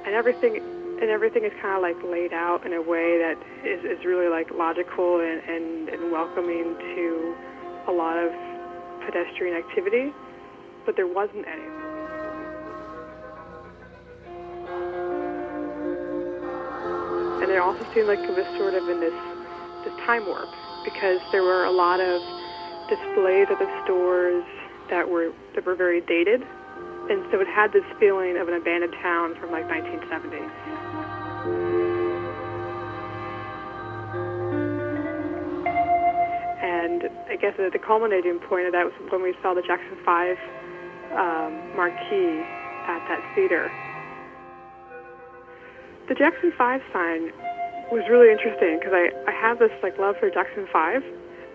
[0.05, 3.85] and everything and everything is kind of like laid out in a way that is,
[3.85, 7.35] is really like logical and, and, and welcoming to
[7.89, 8.31] a lot of
[9.05, 10.13] pedestrian activity
[10.85, 11.65] but there wasn't any
[17.43, 19.17] and it also seemed like it was sort of in this
[19.85, 20.49] this time warp
[20.85, 22.21] because there were a lot of
[22.89, 24.45] displays at the stores
[24.91, 28.95] that were that were very dated, and so it had this feeling of an abandoned
[29.03, 30.90] town from like 1970.
[36.81, 40.39] And I guess the culminating point of that was when we saw the Jackson Five
[41.13, 42.41] um, marquee
[42.89, 43.69] at that theater.
[46.09, 47.33] The Jackson Five sign
[47.93, 51.05] was really interesting because I, I have this like love for Jackson Five,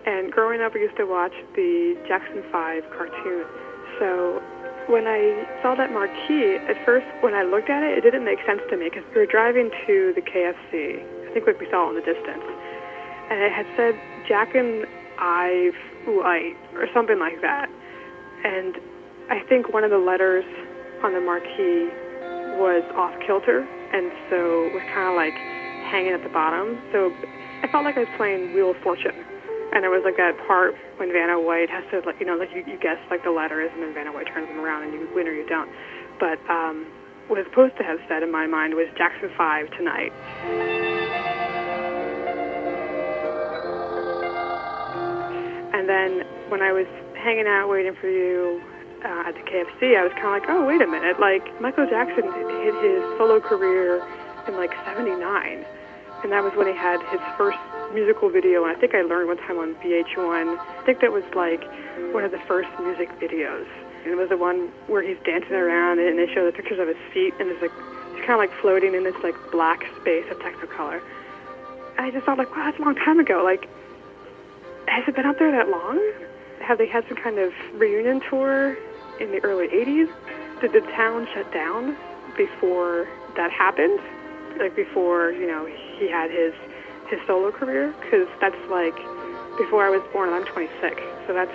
[0.06, 3.50] and growing up I used to watch the Jackson Five cartoon.
[3.98, 4.38] So
[4.86, 8.38] when I saw that marquee, at first when I looked at it, it didn't make
[8.46, 11.02] sense to me because we were driving to the KFC.
[11.02, 12.46] I think like we saw it in the distance,
[13.26, 14.86] and it had said Jack and
[15.18, 15.76] Ive
[16.06, 17.68] Light or something like that.
[18.44, 18.76] And
[19.30, 20.44] I think one of the letters
[21.02, 21.90] on the marquee
[22.56, 25.34] was off kilter, and so it was kind of like
[25.90, 26.78] hanging at the bottom.
[26.92, 27.12] So
[27.62, 29.14] I felt like I was playing Wheel of Fortune.
[29.74, 32.48] And it was like that part when Vanna White has to, like, you know, like
[32.54, 35.08] you, you guess like the letters, and then Vanna White turns them around, and you
[35.12, 35.68] win or you don't.
[36.18, 36.86] But um,
[37.26, 40.95] what it's supposed to have said in my mind was Jackson Five tonight.
[45.76, 46.86] And then when I was
[47.20, 48.62] hanging out waiting for you
[49.04, 51.20] uh, at the KFC, I was kind of like, oh, wait a minute.
[51.20, 52.24] Like, Michael Jackson
[52.64, 54.00] hit his solo career
[54.48, 55.20] in like 79.
[56.24, 57.58] And that was when he had his first
[57.92, 58.64] musical video.
[58.64, 60.56] And I think I learned one time on VH1.
[60.56, 61.60] I think that was like
[62.16, 63.68] one of the first music videos.
[64.08, 66.88] And it was the one where he's dancing around and they show the pictures of
[66.88, 67.74] his feet and it's like,
[68.16, 71.04] he's kind of like floating in this like black space of Technicolor.
[71.98, 73.44] I just thought like, wow, that's a long time ago.
[73.44, 73.68] Like,
[74.88, 76.00] has it been out there that long?
[76.60, 78.76] Have they had some kind of reunion tour
[79.20, 80.10] in the early 80s?
[80.60, 81.96] Did the town shut down
[82.36, 84.00] before that happened,
[84.58, 86.54] like before you know he had his
[87.08, 88.96] his solo career, because that's like
[89.58, 91.52] before I was born, and I'm 26, so that's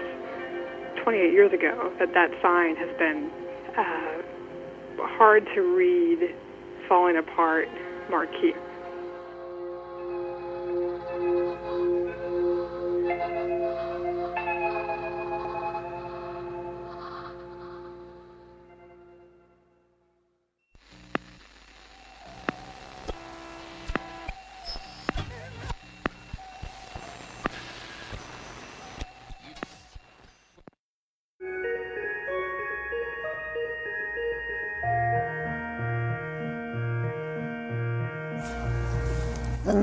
[1.03, 3.29] 28 years ago that that sign has been
[3.77, 4.21] uh,
[5.17, 6.33] hard to read,
[6.87, 7.67] falling apart
[8.09, 8.53] marquee.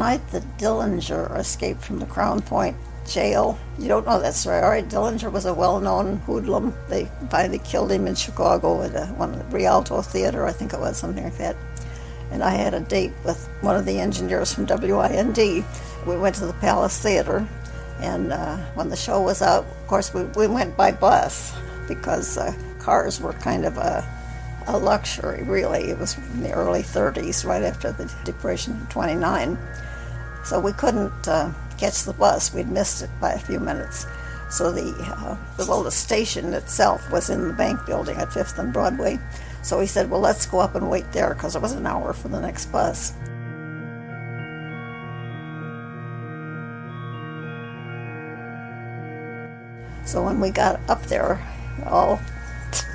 [0.09, 2.75] Night that Dillinger escaped from the Crown Point
[3.07, 4.89] jail, you don't know that story, all right?
[4.89, 6.73] Dillinger was a well-known hoodlum.
[6.89, 10.73] They finally killed him in Chicago at a, one of the Rialto Theater, I think
[10.73, 11.57] it was, something like that.
[12.31, 15.37] And I had a date with one of the engineers from WIND.
[16.07, 17.47] We went to the Palace Theater,
[18.01, 21.55] and uh, when the show was out, of course, we, we went by bus
[21.87, 24.09] because uh, cars were kind of a,
[24.69, 25.91] a luxury, really.
[25.91, 29.59] It was in the early 30s, right after the Depression in 29.
[30.45, 32.53] So we couldn't uh, catch the bus.
[32.55, 34.07] We'd missed it by a few minutes.
[34.51, 38.73] So the, uh, well, the station itself was in the bank building at 5th and
[38.73, 39.19] Broadway.
[39.63, 42.13] So he said, well, let's go up and wait there because it was an hour
[42.13, 43.13] for the next bus.
[50.07, 51.39] So when we got up there,
[51.85, 52.17] all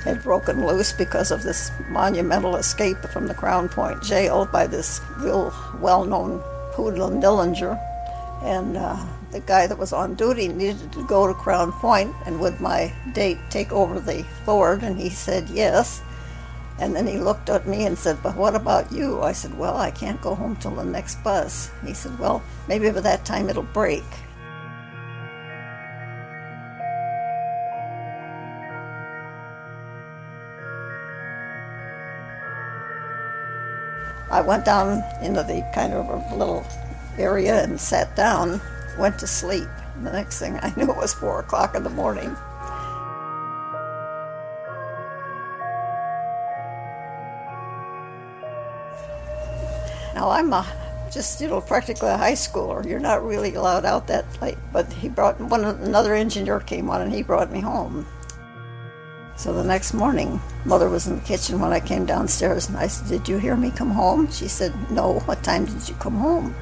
[0.03, 4.99] had broken loose because of this monumental escape from the Crown Point jail by this
[5.17, 6.43] real well-known
[6.75, 7.79] hoodlum Dillinger.
[8.43, 8.97] And uh,
[9.31, 12.93] the guy that was on duty needed to go to Crown Point, and would my
[13.13, 14.83] date take over the Ford?
[14.83, 16.01] And he said yes.
[16.79, 19.21] And then he looked at me and said, But what about you?
[19.21, 21.71] I said, Well, I can't go home till the next bus.
[21.86, 24.03] He said, Well, maybe by that time it'll break.
[34.33, 36.65] I went down into the kind of a little
[37.19, 38.59] area and sat down,
[38.97, 39.67] went to sleep.
[40.01, 42.35] The next thing I knew, it was four o'clock in the morning.
[50.15, 50.65] Now I'm a,
[51.11, 52.83] just you know practically a high schooler.
[52.83, 54.57] You're not really allowed out that late.
[54.71, 58.07] But he brought one another engineer came on and he brought me home.
[59.35, 62.87] So the next morning, mother was in the kitchen when I came downstairs, and I
[62.87, 65.19] said, "Did you hear me come home?" She said, "No.
[65.25, 66.55] What time did you come home?"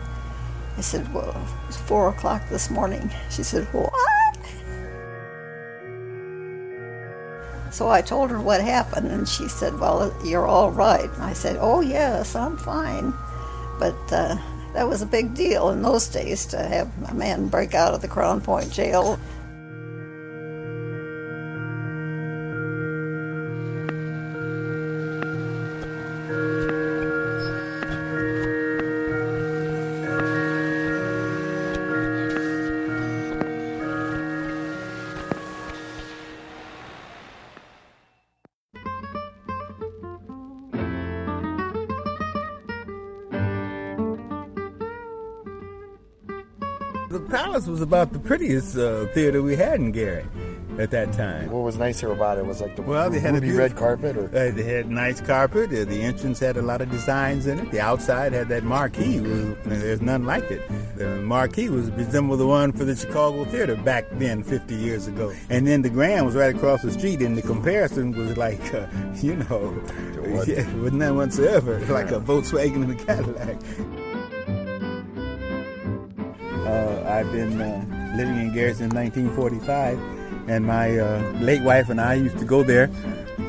[0.77, 3.91] I said, "Well, it was four o'clock this morning." She said, "What?"
[7.71, 11.33] So I told her what happened, and she said, "Well, you're all right." And I
[11.33, 13.13] said, "Oh yes, I'm fine,"
[13.79, 13.99] but.
[14.11, 14.37] Uh,
[14.73, 18.01] that was a big deal in those days to have a man break out of
[18.01, 19.19] the Crown Point jail.
[47.91, 50.23] About the prettiest uh, theater we had in Gary
[50.79, 51.51] at that time.
[51.51, 54.27] What was nicer about it was like the well, they had a red carpet, or
[54.27, 55.73] uh, they had nice carpet.
[55.73, 57.69] Uh, the entrance had a lot of designs in it.
[57.69, 59.19] The outside had that marquee.
[59.19, 60.61] Was, there's none like it.
[60.95, 65.33] The marquee was resembled the one for the Chicago Theater back then, 50 years ago.
[65.49, 68.87] And then the Grand was right across the street, and the comparison was like, uh,
[69.15, 69.77] you know,
[70.47, 73.57] yeah, with none whatsoever, like a Volkswagen and a Cadillac.
[77.11, 82.13] I've been uh, living in Garrison since 1945, and my uh, late wife and I
[82.13, 82.89] used to go there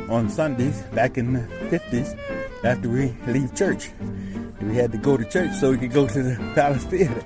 [0.08, 2.18] on Sundays back in the 50s
[2.64, 3.90] after we leave church.
[4.60, 7.22] We had to go to church so we could go to the Palace Theater,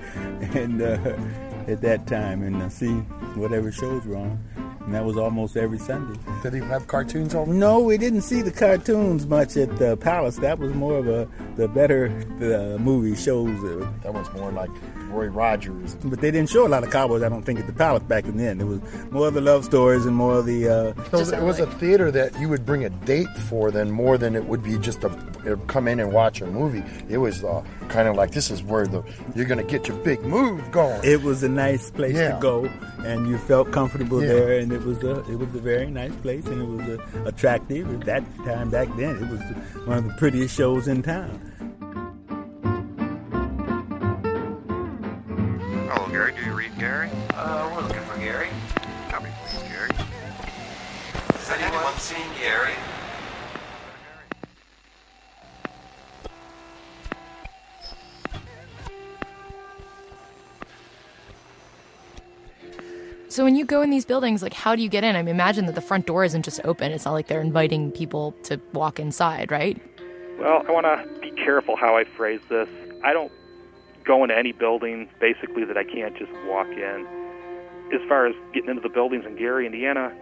[0.54, 2.92] and uh, at that time and uh, see
[3.40, 4.38] whatever shows were on.
[4.86, 6.16] And that was almost every Sunday.
[6.44, 7.44] Did they have cartoons all?
[7.46, 10.36] No, we didn't see the cartoons much at the Palace.
[10.36, 12.08] That was more of a the better
[12.38, 13.60] the movie shows.
[14.04, 14.70] That was more like
[15.08, 15.96] Roy Rogers.
[16.04, 18.26] But they didn't show a lot of cowboys, I don't think, at the Palace back
[18.26, 18.60] in then.
[18.60, 18.80] It was
[19.10, 20.68] more of the love stories and more of the.
[20.68, 24.16] Uh, So it was a theater that you would bring a date for, then more
[24.18, 26.84] than it would be just to come in and watch a movie.
[27.08, 29.02] It was uh, kind of like this is where the
[29.34, 31.00] you're gonna get your big move going.
[31.04, 32.32] It was a nice place Yeah.
[32.34, 32.64] to go,
[33.04, 34.28] and you felt comfortable Yeah.
[34.28, 37.28] there, and it was a it was a very nice place, and it was uh,
[37.28, 39.16] attractive at that time back then.
[39.16, 39.40] It was
[39.86, 41.40] one of the prettiest shows in town.
[45.88, 46.32] Hello, Gary.
[46.38, 47.10] Do you read Gary?
[47.34, 48.48] Uh, we're looking for Gary.
[49.08, 49.90] Copy, please, Gary.
[51.34, 52.74] Has anyone seen Gary?
[63.36, 65.14] So when you go in these buildings, like how do you get in?
[65.14, 66.90] I mean, imagine that the front door isn't just open.
[66.90, 69.78] It's not like they're inviting people to walk inside, right?
[70.38, 72.66] Well, I want to be careful how I phrase this.
[73.04, 73.30] I don't
[74.04, 77.06] go into any building basically that I can't just walk in.
[77.92, 80.16] As far as getting into the buildings in Gary, Indiana,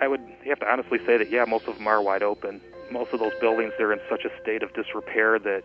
[0.00, 2.62] I would have to honestly say that yeah, most of them are wide open.
[2.90, 5.62] Most of those buildings they're in such a state of disrepair that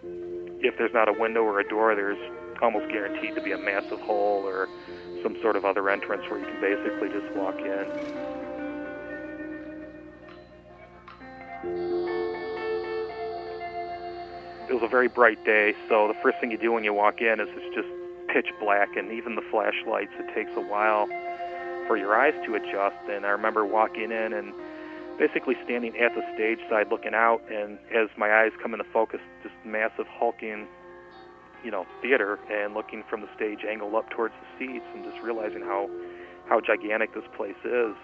[0.60, 2.20] if there's not a window or a door, there's
[2.62, 4.68] almost guaranteed to be a massive hole or
[5.26, 7.86] some sort of other entrance where you can basically just walk in.
[14.70, 17.22] It was a very bright day, so the first thing you do when you walk
[17.22, 17.88] in is it's just
[18.28, 21.08] pitch black, and even the flashlights, it takes a while
[21.88, 22.98] for your eyes to adjust.
[23.10, 24.54] And I remember walking in and
[25.18, 29.22] basically standing at the stage side looking out, and as my eyes come into focus,
[29.42, 30.68] this massive hulking,
[31.66, 35.22] you know, theater, and looking from the stage angle up towards the seats, and just
[35.22, 35.90] realizing how
[36.48, 37.96] how gigantic this place is.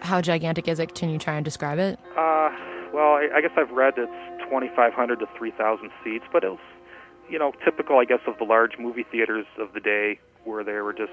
[0.00, 0.96] How gigantic is it?
[0.96, 1.98] Can you try and describe it?
[2.16, 2.50] Uh,
[2.92, 6.60] well, I, I guess I've read it's 2,500 to 3,000 seats, but it was,
[7.28, 10.80] you know, typical, I guess, of the large movie theaters of the day where they
[10.80, 11.12] were just,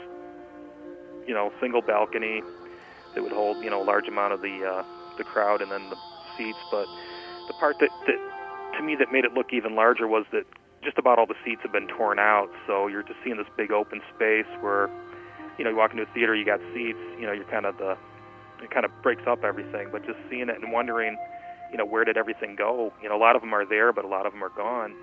[1.28, 2.42] you know, single balcony
[3.14, 4.84] that would hold, you know, a large amount of the uh,
[5.18, 5.98] the crowd and then the
[6.38, 6.60] seats.
[6.72, 6.88] But
[7.48, 10.46] the part that, that to me that made it look even larger was that
[10.86, 13.72] just about all the seats have been torn out, so you're just seeing this big
[13.72, 14.90] open space where,
[15.58, 17.78] you know, you walk into a theater, you got seats, you know, you're kind of
[17.78, 17.98] the
[18.64, 19.90] it kind of breaks up everything.
[19.92, 21.18] But just seeing it and wondering,
[21.72, 22.94] you know, where did everything go?
[23.02, 24.94] You know, a lot of them are there, but a lot of them are gone.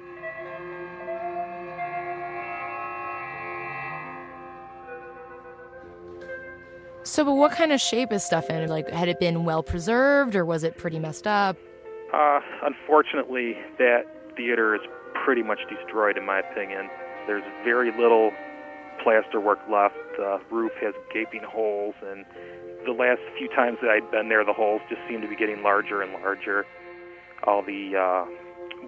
[7.05, 8.69] So, but what kind of shape is stuff in?
[8.69, 11.57] Like, had it been well preserved or was it pretty messed up?
[12.15, 14.03] Uh, unfortunately, that
[14.37, 14.81] theater is
[15.25, 16.89] pretty much destroyed, in my opinion.
[17.27, 18.33] There's very little
[19.03, 19.97] plaster work left.
[20.17, 22.25] The roof has gaping holes, and
[22.85, 25.63] the last few times that I'd been there, the holes just seem to be getting
[25.63, 26.67] larger and larger.
[27.45, 28.25] All the uh,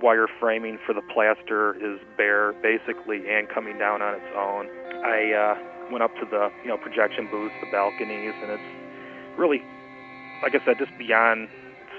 [0.03, 4.69] wire framing for the plaster is bare, basically, and coming down on its own.
[5.05, 9.63] I uh, went up to the you know projection booths, the balconies, and it's really,
[10.43, 11.49] like I said, just beyond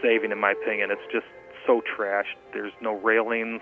[0.02, 0.92] saving, in my opinion.
[0.92, 1.28] It's just
[1.66, 2.36] so trashed.
[2.54, 3.62] There's no railings.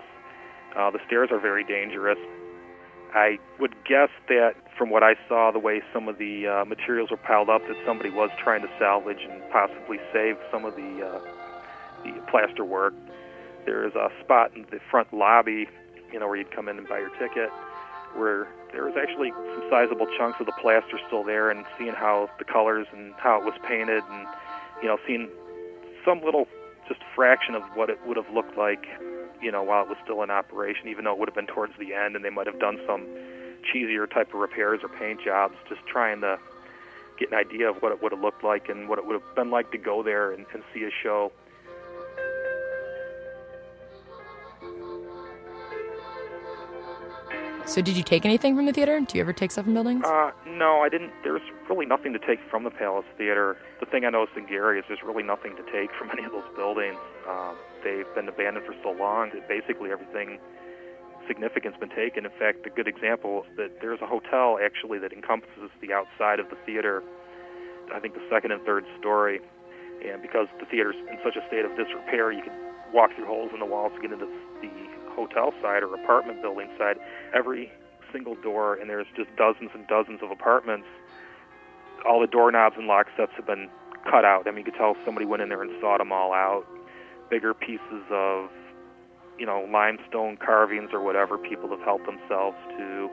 [0.76, 2.18] Uh, the stairs are very dangerous.
[3.14, 7.10] I would guess that from what I saw, the way some of the uh, materials
[7.10, 11.06] were piled up, that somebody was trying to salvage and possibly save some of the
[11.06, 11.20] uh,
[12.02, 12.92] the plaster work.
[13.66, 15.68] There is a spot in the front lobby,
[16.12, 17.50] you know, where you'd come in and buy your ticket,
[18.16, 22.28] where there was actually some sizable chunks of the plaster still there, and seeing how
[22.38, 24.26] the colors and how it was painted, and
[24.82, 25.30] you know, seeing
[26.04, 26.46] some little
[26.88, 28.86] just fraction of what it would have looked like,
[29.40, 31.72] you know, while it was still in operation, even though it would have been towards
[31.78, 33.06] the end, and they might have done some
[33.72, 36.38] cheesier type of repairs or paint jobs, just trying to
[37.18, 39.34] get an idea of what it would have looked like and what it would have
[39.34, 41.32] been like to go there and, and see a show.
[47.66, 49.00] So, did you take anything from the theater?
[49.00, 50.04] Do you ever take stuff from buildings?
[50.04, 51.12] Uh, no, I didn't.
[51.22, 53.56] There's really nothing to take from the Palace Theater.
[53.80, 56.32] The thing I noticed in Gary is there's really nothing to take from any of
[56.32, 56.98] those buildings.
[57.28, 60.38] Um, they've been abandoned for so long that basically everything
[61.26, 62.26] significant's been taken.
[62.26, 66.40] In fact, a good example is that there's a hotel actually that encompasses the outside
[66.40, 67.02] of the theater.
[67.94, 69.40] I think the second and third story,
[70.04, 72.52] and because the theater's in such a state of disrepair, you can
[72.92, 74.28] walk through holes in the walls to get into
[74.60, 74.68] the
[75.14, 76.96] hotel side or apartment building side.
[77.34, 77.70] Every
[78.12, 80.86] single door, and there's just dozens and dozens of apartments.
[82.06, 83.68] All the doorknobs and lock sets have been
[84.04, 84.46] cut out.
[84.46, 86.64] I mean, you could tell somebody went in there and sawed them all out.
[87.30, 88.50] Bigger pieces of,
[89.38, 93.10] you know, limestone carvings or whatever people have helped themselves to.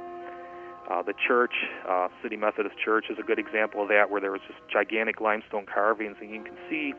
[0.90, 1.54] Uh, the church,
[1.88, 5.22] uh, City Methodist Church, is a good example of that, where there was just gigantic
[5.22, 6.94] limestone carvings, and you can see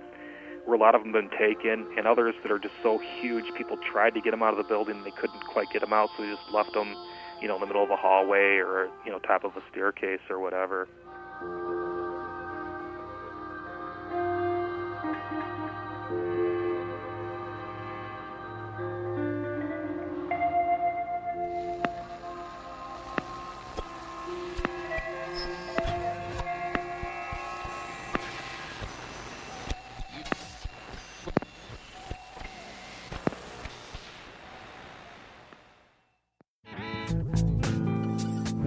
[0.65, 3.45] where a lot of them have been taken, and others that are just so huge,
[3.57, 6.09] people tried to get them out of the building, they couldn't quite get them out,
[6.17, 6.95] so they just left them
[7.41, 10.21] you know, in the middle of a hallway or you know, top of a staircase
[10.31, 10.89] or whatever.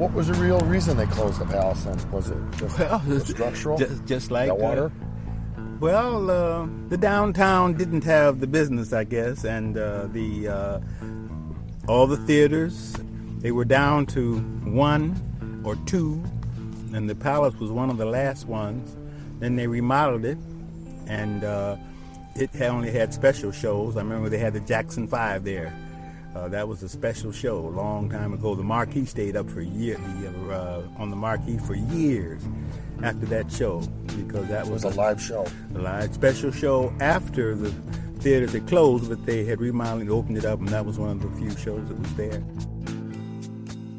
[0.06, 2.12] What was the real reason they closed the palace then?
[2.12, 3.76] Was it just Well, structural?
[3.76, 4.92] Just, just like That water?
[5.58, 10.80] uh, well, uh, the downtown didn't have the business, I guess, and uh, the uh,
[11.88, 12.96] all the theaters
[13.40, 15.16] they were down to one
[15.66, 16.24] or two,
[16.94, 18.96] and the palace was one of the last ones.
[19.40, 20.38] Then they remodeled it,
[21.08, 21.78] and uh,
[22.36, 23.98] it had only had special shows.
[23.98, 25.74] I remember they had the Jackson Five there.
[26.36, 28.56] Uh, that was a special show a long time ago.
[28.56, 30.00] The marquee stayed up for years,
[30.50, 32.42] uh, on the marquee for years
[33.02, 33.80] after that show
[34.18, 35.46] because that was, was a live show.
[35.76, 37.72] A live special show after the
[38.20, 41.12] theaters had closed, but they had remodeled and opened it up, and that was one
[41.12, 42.44] of the few shows that was there.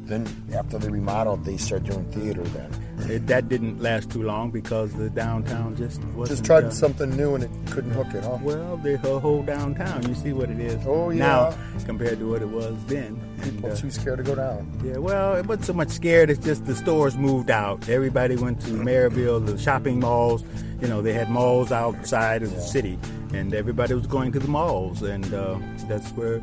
[0.05, 2.43] Then after they remodeled, they started doing theater.
[2.43, 2.71] Then
[3.09, 6.27] It, that didn't last too long because the downtown just wasn't.
[6.37, 8.37] just tried uh, something new and it couldn't hook it, huh?
[8.41, 11.19] Well, the whole downtown, you see what it is Oh, yeah.
[11.19, 13.19] now compared to what it was then.
[13.43, 14.69] People And, uh, too scared to go down.
[14.83, 16.29] Yeah, well, it wasn't so much scared.
[16.29, 17.87] It's just the stores moved out.
[17.89, 20.43] Everybody went to Merrillville, the shopping malls.
[20.81, 22.99] You know, they had malls outside of the city,
[23.33, 26.41] and everybody was going to the malls, and uh, that's where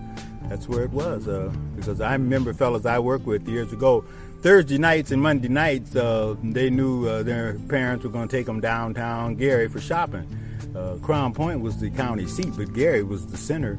[0.49, 1.27] that's where it was.
[1.29, 4.05] Uh, because I remember fellas I worked with years ago.
[4.45, 8.45] Thursday nights and Monday nights, uh, they knew uh, their parents were going to take
[8.45, 10.29] them downtown Gary for shopping.
[10.77, 13.77] Uh, Crown Point was the county seat, but Gary was the center.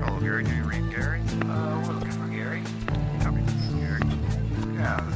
[0.00, 0.42] Hello, Gary.
[0.42, 1.20] Do you read Gary?
[1.42, 2.62] Uh, we're looking for Gary.
[3.22, 3.42] Copy.
[3.78, 4.02] Gary.
[4.74, 5.08] Yeah,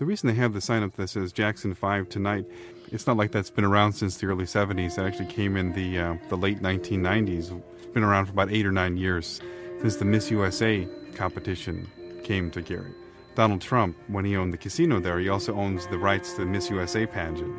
[0.00, 2.46] The reason they have the sign up that says Jackson 5 tonight,
[2.90, 4.96] it's not like that's been around since the early 70s.
[4.96, 7.62] It actually came in the, uh, the late 1990s.
[7.76, 9.42] It's been around for about eight or nine years
[9.82, 11.86] since the Miss USA competition
[12.24, 12.94] came to Gary.
[13.34, 16.46] Donald Trump, when he owned the casino there, he also owns the rights to the
[16.46, 17.54] Miss USA pageant,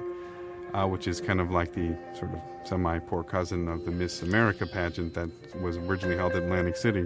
[0.73, 4.23] uh, which is kind of like the sort of semi poor cousin of the Miss
[4.23, 5.29] America pageant that
[5.61, 7.05] was originally held in Atlantic City.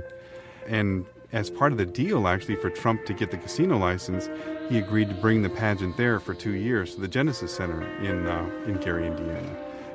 [0.65, 4.29] And as part of the deal, actually, for Trump to get the casino license,
[4.69, 8.27] he agreed to bring the pageant there for two years to the Genesis Center in
[8.27, 9.49] uh, in Gary, Indiana,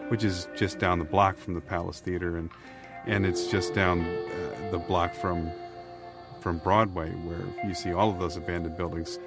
[0.09, 2.51] which is just down the block from the Palace Theater, and
[3.07, 5.51] and it's just down uh, the block from
[6.41, 9.19] from Broadway, where you see all of those abandoned buildings.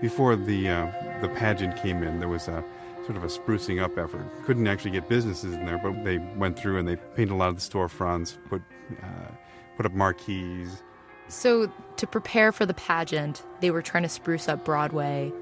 [0.00, 2.64] Before the uh, the pageant came in, there was a
[3.06, 4.26] sort of a sprucing up effort.
[4.44, 7.48] Couldn't actually get businesses in there, but they went through and they painted a lot
[7.48, 8.60] of the storefronts, put
[9.02, 9.30] uh,
[9.76, 10.82] put up marquees.
[11.28, 15.32] So to prepare for the pageant, they were trying to spruce up Broadway.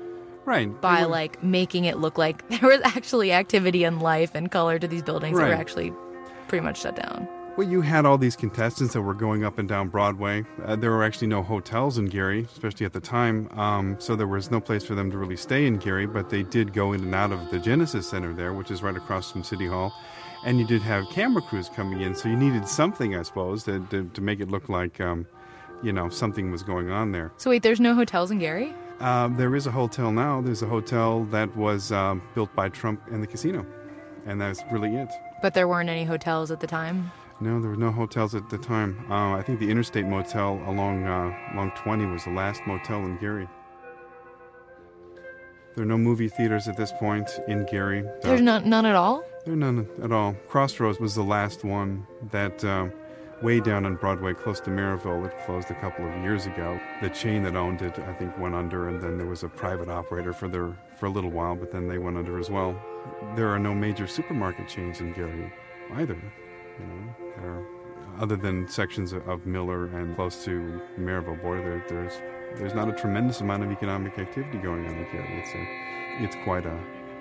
[0.45, 0.68] Right.
[0.80, 4.78] By were- like making it look like there was actually activity and life and color
[4.78, 5.92] to these buildings that were actually
[6.49, 7.28] pretty much shut down.
[7.57, 10.45] Well, you had all these contestants that were going up and down Broadway.
[10.64, 14.26] Uh, there were actually no hotels in Gary, especially at the time, um, so there
[14.26, 17.05] was no place for them to really stay in Gary, but they did go in
[17.05, 19.95] and out of the Genesis Center there, which is right across from City Hall.
[20.45, 23.80] And you did have camera crews coming in, so you needed something, I suppose, to,
[23.90, 25.26] to, to make it look like, um,
[25.82, 27.32] you know, something was going on there.
[27.38, 28.74] So wait, there's no hotels in Gary?
[29.01, 30.42] Um, there is a hotel now.
[30.42, 33.64] There's a hotel that was um, built by Trump and the casino,
[34.26, 35.09] and that's really it.
[35.40, 37.11] But there weren't any hotels at the time.
[37.40, 39.05] No, there were no hotels at the time.
[39.11, 43.16] Uh, I think the Interstate Motel along uh, along 20 was the last motel in
[43.18, 43.49] Gary.
[45.75, 48.07] There are no movie theaters at this point in Gary.
[48.07, 49.25] Uh, There's none, none at all.
[49.45, 50.35] There are none at all.
[50.49, 52.89] Crossroads was the last one that uh,
[53.43, 55.27] way down on Broadway, close to Merrillville.
[55.27, 56.81] It closed a couple of years ago.
[57.03, 59.89] The chain that owned it, I think, went under, and then there was a private
[59.89, 62.81] operator for their for a little while, but then they went under as well.
[63.35, 65.53] There are no major supermarket chains in Gary
[65.95, 66.14] either.
[66.14, 67.66] You know, there are,
[68.20, 72.14] other than sections of, of Miller and close to Merrillville border, there, there's
[72.57, 75.05] there's not a tremendous amount of economic activity going on in.
[75.13, 76.79] It's a, it's quite a,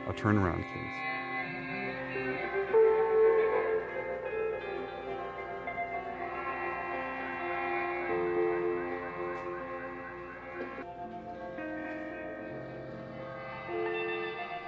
[0.08, 1.14] a turnaround case.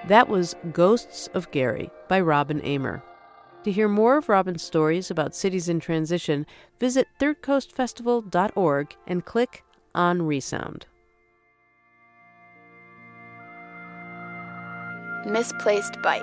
[0.08, 3.02] That was Ghosts of Gary by Robin Amer.
[3.64, 6.46] To hear more of Robin's stories about cities in transition,
[6.80, 9.65] visit thirdcoastfestival.org and click
[9.96, 10.86] on Resound.
[15.26, 16.22] Misplaced bike.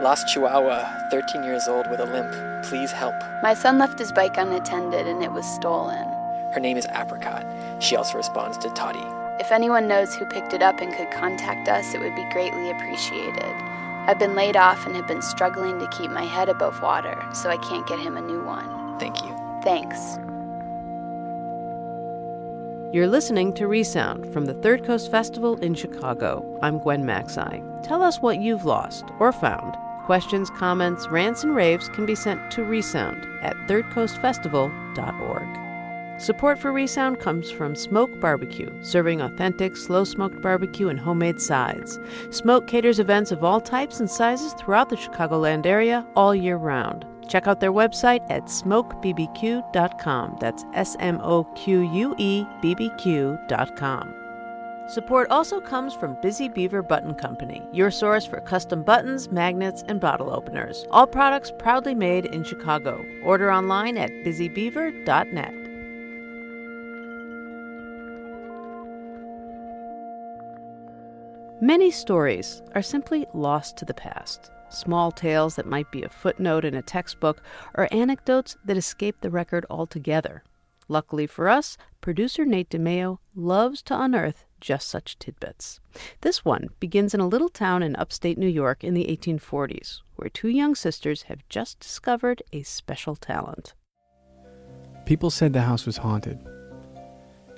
[0.00, 2.64] Lost Chihuahua, 13 years old with a limp.
[2.64, 3.14] Please help.
[3.42, 6.06] My son left his bike unattended and it was stolen.
[6.54, 7.44] Her name is Apricot.
[7.82, 9.04] She also responds to Toddy.
[9.40, 12.70] If anyone knows who picked it up and could contact us, it would be greatly
[12.70, 13.54] appreciated.
[14.06, 17.50] I've been laid off and have been struggling to keep my head above water, so
[17.50, 18.98] I can't get him a new one.
[18.98, 19.36] Thank you.
[19.62, 20.18] Thanks.
[22.92, 26.58] You're listening to Resound from the Third Coast Festival in Chicago.
[26.60, 27.84] I'm Gwen Macsai.
[27.84, 29.76] Tell us what you've lost or found.
[30.06, 36.20] Questions, comments, rants, and raves can be sent to Resound at thirdcoastfestival.org.
[36.20, 42.00] Support for Resound comes from Smoque Barbecue, serving authentic, slow smoked barbecue and homemade sides.
[42.30, 47.06] Smoque caters events of all types and sizes throughout the Chicagoland area all year round.
[47.30, 50.36] Check out their website at smoquebbq.com.
[50.40, 54.14] That's S M O Q U E B B Q.com.
[54.88, 60.00] Support also comes from Busy Beaver Button Company, your source for custom buttons, magnets, and
[60.00, 60.84] bottle openers.
[60.90, 63.04] All products proudly made in Chicago.
[63.22, 65.54] Order online at busybeaver.net.
[71.60, 74.50] Many stories are simply lost to the past.
[74.70, 77.42] Small tales that might be a footnote in a textbook
[77.74, 80.44] or anecdotes that escape the record altogether.
[80.88, 85.80] Luckily for us, producer Nate DiMeo loves to unearth just such tidbits.
[86.20, 90.28] This one begins in a little town in upstate New York in the 1840s, where
[90.28, 93.74] two young sisters have just discovered a special talent.
[95.06, 96.38] People said the house was haunted.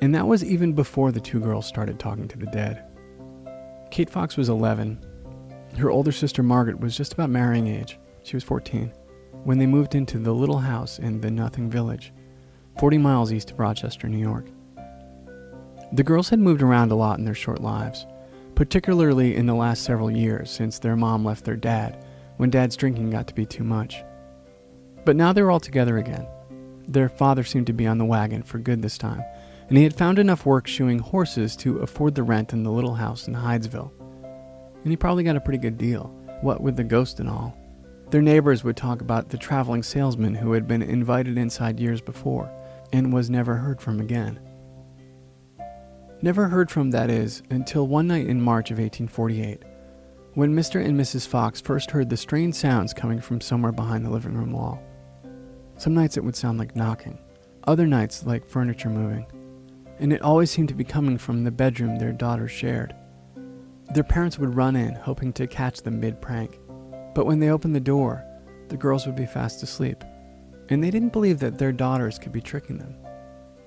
[0.00, 2.84] And that was even before the two girls started talking to the dead.
[3.90, 5.04] Kate Fox was 11.
[5.78, 7.98] Her older sister Margaret was just about marrying age.
[8.22, 8.92] She was 14
[9.44, 12.12] when they moved into the little house in the Nothing Village,
[12.78, 14.46] 40 miles east of Rochester, New York.
[15.92, 18.06] The girls had moved around a lot in their short lives,
[18.54, 22.04] particularly in the last several years since their mom left their dad
[22.36, 24.02] when dad's drinking got to be too much.
[25.04, 26.26] But now they were all together again.
[26.86, 29.24] Their father seemed to be on the wagon for good this time,
[29.68, 32.94] and he had found enough work shoeing horses to afford the rent in the little
[32.94, 33.90] house in Hydesville.
[34.82, 37.56] And he probably got a pretty good deal, what with the ghost and all.
[38.10, 42.50] Their neighbors would talk about the traveling salesman who had been invited inside years before
[42.92, 44.38] and was never heard from again.
[46.20, 49.62] Never heard from, that is, until one night in March of 1848,
[50.34, 50.84] when Mr.
[50.84, 51.26] and Mrs.
[51.26, 54.80] Fox first heard the strange sounds coming from somewhere behind the living room wall.
[55.78, 57.18] Some nights it would sound like knocking,
[57.64, 59.26] other nights like furniture moving,
[59.98, 62.94] and it always seemed to be coming from the bedroom their daughter shared.
[63.94, 66.58] Their parents would run in, hoping to catch them mid prank,
[67.14, 68.24] but when they opened the door,
[68.68, 70.02] the girls would be fast asleep,
[70.70, 72.96] and they didn't believe that their daughters could be tricking them.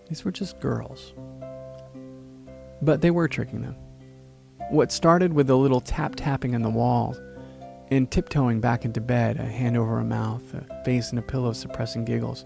[0.09, 1.13] These were just girls.
[2.81, 3.75] But they were tricking them.
[4.71, 7.21] What started with a little tap tapping on the walls
[7.91, 11.53] and tiptoeing back into bed, a hand over a mouth, a face in a pillow
[11.53, 12.45] suppressing giggles,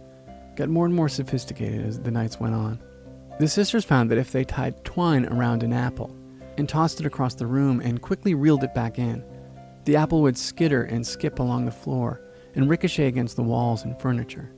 [0.58, 2.78] got more and more sophisticated as the nights went on.
[3.40, 6.14] The sisters found that if they tied twine around an apple
[6.60, 9.24] and tossed it across the room and quickly reeled it back in,
[9.86, 12.22] the apple would skitter and skip along the floor
[12.54, 14.52] and ricochet against the walls and furniture,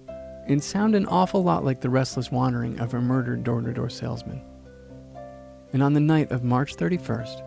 [0.47, 3.89] and sound an awful lot like the restless wandering of a murdered door to door
[3.89, 4.41] salesman.
[5.74, 7.43] And on the night of March 31st,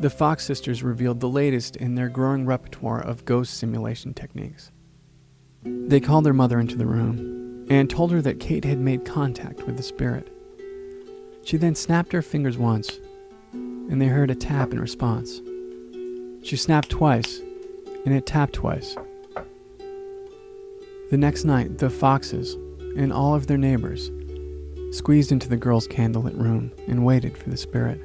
[0.00, 4.72] the Fox sisters revealed the latest in their growing repertoire of ghost simulation techniques.
[5.64, 9.62] They called their mother into the room and told her that Kate had made contact
[9.62, 10.32] with the spirit.
[11.44, 12.98] She then snapped her fingers once,
[13.90, 15.40] and they heard a tap in response.
[16.42, 17.40] She snapped twice,
[18.04, 18.96] and it tapped twice.
[21.10, 22.54] The next night, the Foxes
[22.96, 24.10] and all of their neighbors
[24.90, 28.00] squeezed into the girls' candlelit room and waited for the spirit.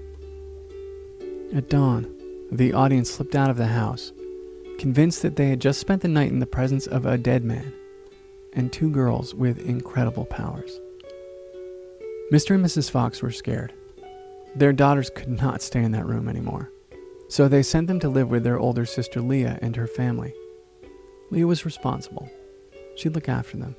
[1.54, 2.14] At dawn,
[2.52, 4.12] the audience slipped out of the house,
[4.78, 7.74] convinced that they had just spent the night in the presence of a dead man
[8.54, 10.80] and two girls with incredible powers.
[12.32, 12.56] Mr.
[12.56, 12.90] and Mrs.
[12.90, 13.74] Fox were scared.
[14.56, 16.70] Their daughters could not stay in that room anymore,
[17.30, 20.34] so they sent them to live with their older sister Leah and her family.
[21.30, 22.30] Leah was responsible.
[22.98, 23.76] She'd look after them.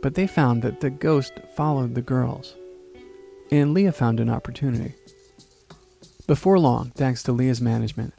[0.00, 2.54] But they found that the ghost followed the girls,
[3.50, 4.94] and Leah found an opportunity.
[6.28, 8.14] Before long, thanks to Leah's management,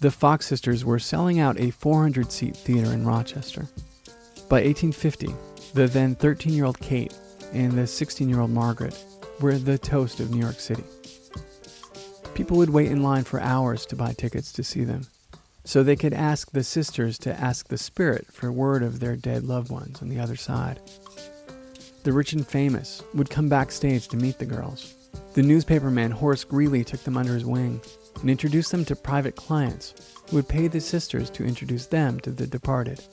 [0.00, 3.68] the Fox sisters were selling out a 400 seat theater in Rochester.
[4.48, 5.34] By 1850,
[5.74, 7.12] the then 13 year old Kate
[7.52, 8.94] and the 16 year old Margaret
[9.40, 10.84] were the toast of New York City.
[12.34, 15.06] People would wait in line for hours to buy tickets to see them,
[15.64, 19.44] so they could ask the sisters to ask the spirit for word of their dead
[19.44, 20.80] loved ones on the other side.
[22.04, 24.94] The rich and famous would come backstage to meet the girls.
[25.34, 27.80] The newspaperman Horace Greeley took them under his wing
[28.20, 29.94] and introduced them to private clients
[30.28, 33.04] who would pay the sisters to introduce them to the departed.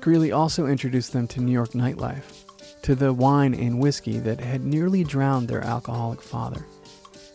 [0.00, 2.44] Greeley also introduced them to New York nightlife,
[2.82, 6.64] to the wine and whiskey that had nearly drowned their alcoholic father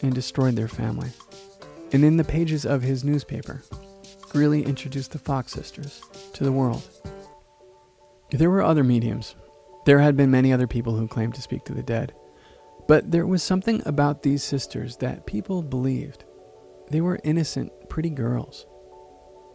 [0.01, 1.09] and destroyed their family.
[1.91, 3.63] And in the pages of his newspaper,
[4.29, 6.01] Greeley introduced the Fox sisters
[6.33, 6.87] to the world.
[8.31, 9.35] There were other mediums.
[9.85, 12.13] There had been many other people who claimed to speak to the dead.
[12.87, 16.25] But there was something about these sisters that people believed.
[16.89, 18.65] They were innocent, pretty girls.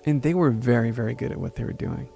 [0.05, 2.09] And they were very, very good at what they were doing.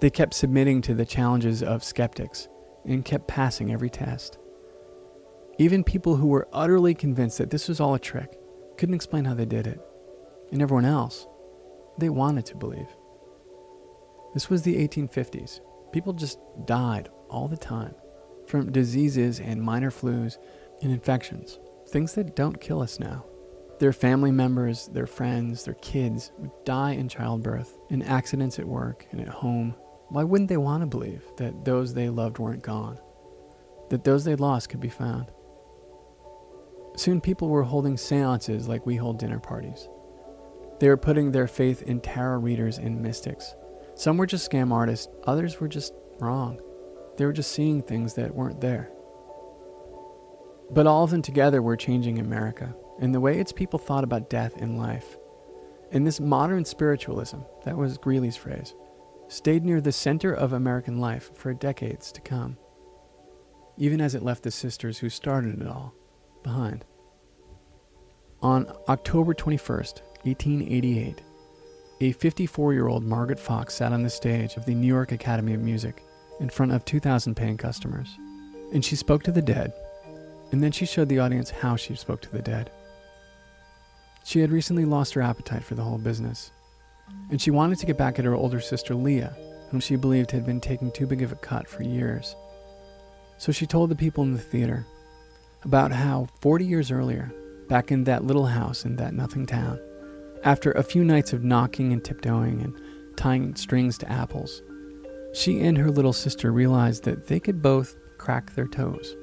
[0.00, 2.48] They kept submitting to the challenges of skeptics
[2.84, 4.38] and kept passing every test.
[5.58, 8.38] Even people who were utterly convinced that this was all a trick
[8.78, 9.80] couldn't explain how they did it.
[10.52, 11.26] And everyone else,
[11.98, 12.88] they wanted to believe.
[14.32, 15.60] This was the 1850s.
[15.92, 17.94] People just died all the time
[18.46, 20.38] from diseases and minor flus
[20.82, 21.58] and infections,
[21.88, 23.24] things that don't kill us now.
[23.80, 29.06] Their family members, their friends, their kids would die in childbirth, in accidents at work
[29.10, 29.74] and at home.
[30.10, 32.98] Why wouldn't they want to believe that those they loved weren't gone?
[33.90, 35.30] That those they lost could be found?
[36.96, 39.88] Soon people were holding seances like we hold dinner parties.
[40.80, 43.54] They were putting their faith in tarot readers and mystics.
[43.94, 46.60] Some were just scam artists, others were just wrong.
[47.16, 48.90] They were just seeing things that weren't there.
[50.70, 54.30] But all of them together were changing America and the way its people thought about
[54.30, 55.16] death and life.
[55.92, 58.74] In this modern spiritualism, that was Greeley's phrase,
[59.30, 62.56] stayed near the center of American life for decades to come,
[63.78, 65.94] even as it left the sisters who started it all
[66.42, 66.84] behind.
[68.42, 71.22] On October 21st, 1888,
[72.00, 75.54] a 54 year old Margaret Fox sat on the stage of the New York Academy
[75.54, 76.02] of Music
[76.40, 78.08] in front of 2,000 paying customers.
[78.72, 79.72] And she spoke to the dead,
[80.50, 82.70] and then she showed the audience how she spoke to the dead.
[84.24, 86.50] She had recently lost her appetite for the whole business,
[87.30, 89.36] and she wanted to get back at her older sister Leah,
[89.70, 92.34] whom she believed had been taking too big of a cut for years.
[93.38, 94.86] So she told the people in the theater
[95.62, 97.32] about how 40 years earlier,
[97.68, 99.80] back in that little house in that nothing town,
[100.42, 102.74] after a few nights of knocking and tiptoeing and
[103.16, 104.62] tying strings to apples,
[105.32, 109.16] she and her little sister realized that they could both crack their toes.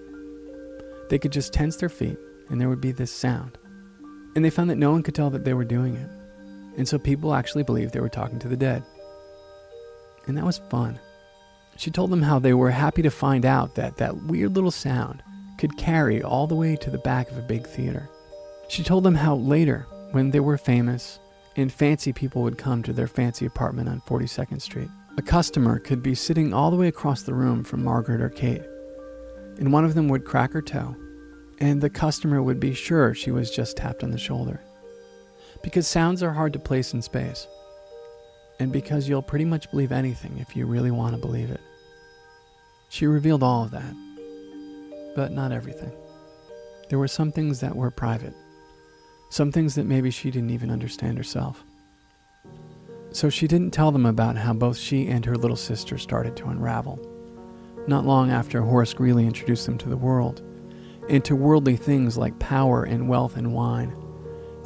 [1.09, 2.17] They could just tense their feet,
[2.49, 3.57] and there would be this sound.
[4.35, 6.09] And they found that no one could tell that they were doing it.
[6.77, 8.83] And so people actually believed they were talking to the dead.
[10.27, 10.99] And that was fun.
[11.75, 15.21] She told them how they were happy to find out that that weird little sound
[15.57, 18.09] could carry all the way to the back of a big theater.
[18.69, 21.19] She told them how later, when they were famous
[21.55, 26.03] and fancy people would come to their fancy apartment on 42nd Street, a customer could
[26.03, 28.61] be sitting all the way across the room from Margaret or Kate,
[29.57, 30.95] and one of them would crack her toe,
[31.59, 34.61] and the customer would be sure she was just tapped on the shoulder.
[35.61, 37.47] Because sounds are hard to place in space,
[38.59, 41.61] and because you'll pretty much believe anything if you really want to believe it.
[42.89, 43.93] She revealed all of that,
[45.15, 45.91] but not everything.
[46.89, 48.33] There were some things that were private,
[49.29, 51.63] some things that maybe she didn't even understand herself.
[53.11, 56.47] So she didn't tell them about how both she and her little sister started to
[56.47, 56.99] unravel.
[57.87, 60.41] Not long after Horace Greeley introduced them to the world,
[61.09, 63.93] and to worldly things like power and wealth and wine,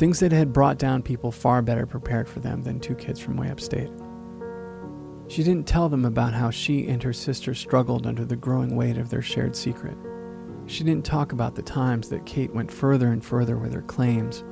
[0.01, 3.37] things that had brought down people far better prepared for them than two kids from
[3.37, 3.91] way upstate.
[5.27, 8.97] She didn't tell them about how she and her sister struggled under the growing weight
[8.97, 9.95] of their shared secret.
[10.65, 14.43] She didn't talk about the times that Kate went further and further with her claims,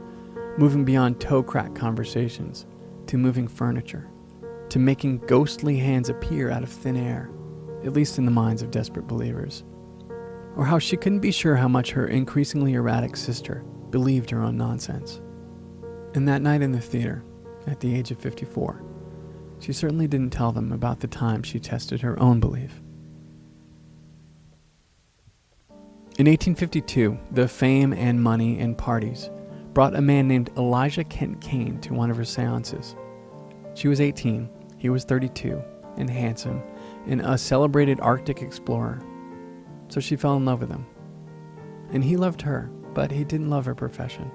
[0.60, 2.68] moving beyond toe crack conversations
[3.08, 4.08] to moving furniture,
[4.70, 7.32] to making ghostly hands appear out of thin air,
[7.84, 9.64] at least in the minds of desperate believers.
[10.56, 14.56] Or how she couldn't be sure how much her increasingly erratic sister believed her own
[14.56, 15.22] nonsense.
[16.14, 17.24] And that night in the theater,
[17.68, 18.84] at the age of 54,
[19.60, 22.82] she certainly didn't tell them about the time she tested her own belief.
[26.18, 29.30] In 1852, the fame and money and parties
[29.74, 32.96] brought a man named Elisha Kent Kane to one of her seances.
[33.76, 35.62] She was 18, he was 32,
[35.98, 36.62] and handsome,
[37.08, 39.00] and a celebrated Arctic explorer.
[39.90, 40.86] So she fell in love with him.
[41.92, 44.30] And he loved her, but he didn't love her profession.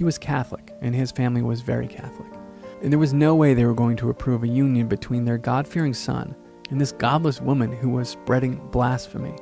[0.00, 2.32] He was Catholic, and his family was very Catholic.
[2.80, 5.68] And there was no way they were going to approve a union between their God
[5.68, 6.34] fearing son
[6.70, 9.34] and this godless woman who was spreading blasphemy.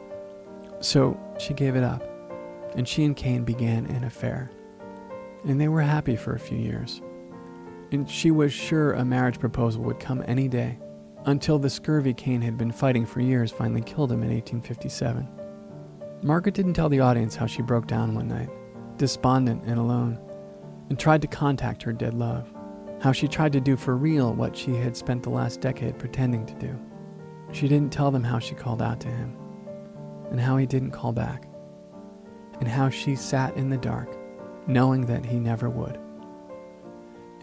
[0.81, 2.03] So she gave it up,
[2.75, 4.51] and she and Kane began an affair.
[5.45, 7.03] And they were happy for a few years.
[7.93, 10.77] and she was sure a marriage proposal would come any day,
[11.27, 15.29] until the scurvy Kane had been fighting for years finally killed him in 1857.
[16.21, 18.51] Margaret didn't tell the audience how she broke down one night,
[18.97, 20.19] despondent and alone,
[20.89, 22.53] and tried to contact her dead love,
[23.01, 26.45] how she tried to do for real what she had spent the last decade pretending
[26.47, 26.79] to do.
[27.53, 29.37] She didn't tell them how she called out to him,
[30.31, 31.49] and how he didn't call back,
[32.61, 34.17] and how she sat in the dark,
[34.67, 35.99] knowing that he never would,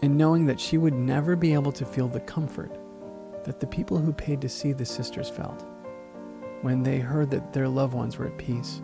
[0.02, 2.78] and knowing that she would never be able to feel the comfort
[3.44, 5.64] that the people who paid to see the sisters felt
[6.62, 8.80] when they heard that their loved ones were at peace,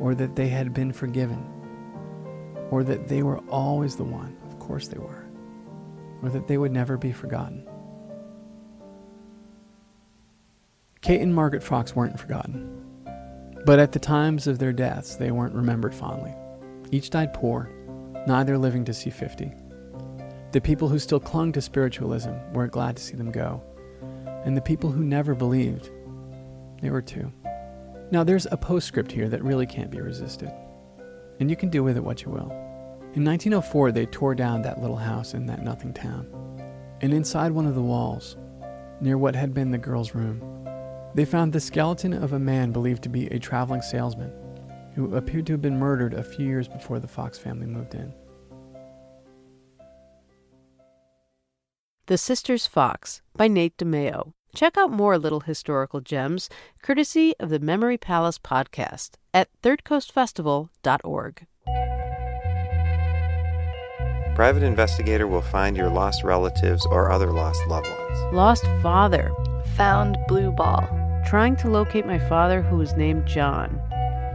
[0.00, 1.46] or that they had been forgiven,
[2.70, 5.26] or that they were always the one, of course they were,
[6.22, 7.66] or that they would never be forgotten.
[11.00, 12.84] Kate and Margaret Fox weren't forgotten,
[13.64, 16.34] but at the times of their deaths, they weren't remembered fondly.
[16.90, 17.70] Each died poor,
[18.26, 19.52] neither living to see 50.
[20.52, 23.62] The people who still clung to spiritualism were glad to see them go,
[24.44, 25.90] and the people who never believed,
[26.80, 27.32] they were too.
[28.10, 30.50] Now, there's a postscript here that really can't be resisted,
[31.40, 32.50] and you can do with it what you will.
[33.14, 36.26] In 1904, they tore down that little house in that nothing town,
[37.00, 38.36] and inside one of the walls,
[39.00, 40.42] near what had been the girl's room,
[41.14, 44.32] they found the skeleton of a man believed to be a traveling salesman
[44.94, 48.12] who appeared to have been murdered a few years before the Fox family moved in.
[52.06, 54.32] The Sisters Fox by Nate DiMeo.
[54.54, 56.48] Check out more little historical gems
[56.82, 61.46] courtesy of the Memory Palace podcast at thirdcoastfestival.org.
[64.34, 68.34] Private investigator will find your lost relatives or other lost loved ones.
[68.34, 69.32] Lost father.
[69.76, 70.88] Found blue ball.
[71.26, 73.80] Trying to locate my father who was named John.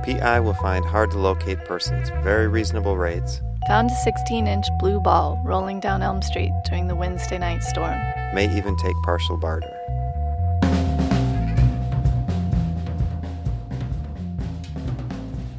[0.04, 3.42] PI will find hard to locate persons, very reasonable rates.
[3.68, 7.98] Found a 16 inch blue ball rolling down Elm Street during the Wednesday night storm.
[8.34, 9.74] May even take partial barter.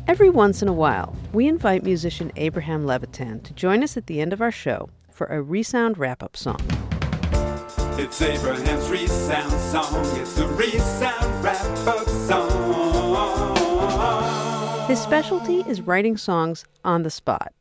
[0.06, 4.20] Every once in a while, we invite musician Abraham Levitan to join us at the
[4.20, 6.60] end of our show for a Resound wrap up song.
[7.98, 10.04] It's Abraham's Resound song.
[10.20, 12.50] It's the Resound wrap up song.
[14.88, 17.54] His specialty is writing songs on the spot.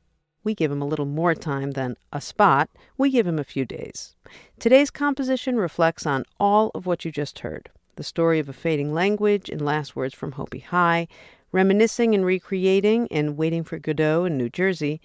[0.44, 3.64] We give him a little more time than a spot, we give him a few
[3.64, 4.18] days.
[4.60, 8.92] Today's composition reflects on all of what you just heard the story of a fading
[8.92, 11.08] language in Last Words from Hopi High,
[11.54, 15.00] reminiscing and recreating in Waiting for Godot in New Jersey,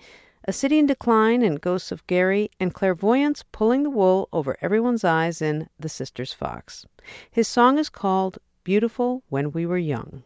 [0.47, 5.05] a city in decline in Ghosts of Gary, and clairvoyance pulling the wool over everyone's
[5.05, 6.87] eyes in The Sisters Fox.
[7.31, 10.25] His song is called Beautiful When We Were Young.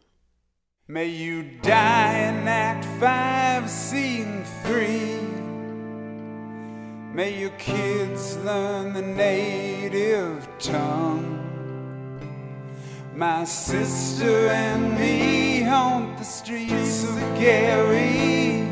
[0.87, 5.43] May you die in Act 5, Scene 3.
[7.13, 11.52] May your kids learn the native tongue.
[13.15, 18.63] My sister and me haunt the streets of Gary.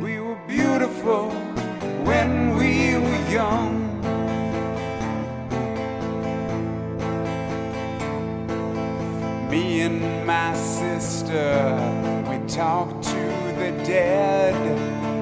[0.00, 1.28] We were beautiful
[2.08, 4.00] when we were young.
[9.50, 11.76] Me and my sister,
[12.26, 13.22] we talk to
[13.58, 14.56] the dead.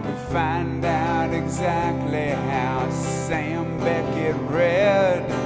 [0.07, 5.38] We find out exactly how Sam Beckett read.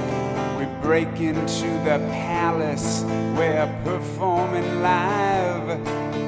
[0.83, 3.03] Break into the palace,
[3.37, 5.79] we're performing live.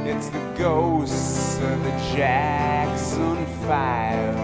[0.08, 4.36] It's the ghosts of the Jackson Five.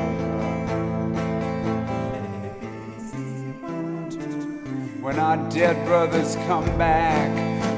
[5.02, 7.32] When our dead brothers come back,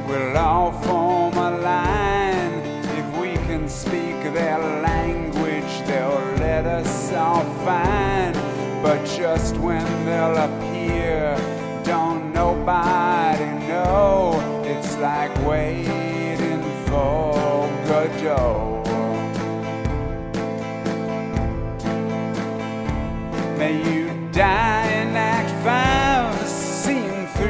[0.08, 2.54] we'll all form a line.
[2.98, 8.34] If we can speak their language, they'll let us all fine.
[8.82, 10.73] But just when they'll appear,
[12.44, 14.12] nobody know.
[14.66, 18.84] It's like waiting for Godot.
[23.58, 27.50] May you die in Act 5, Scene 3.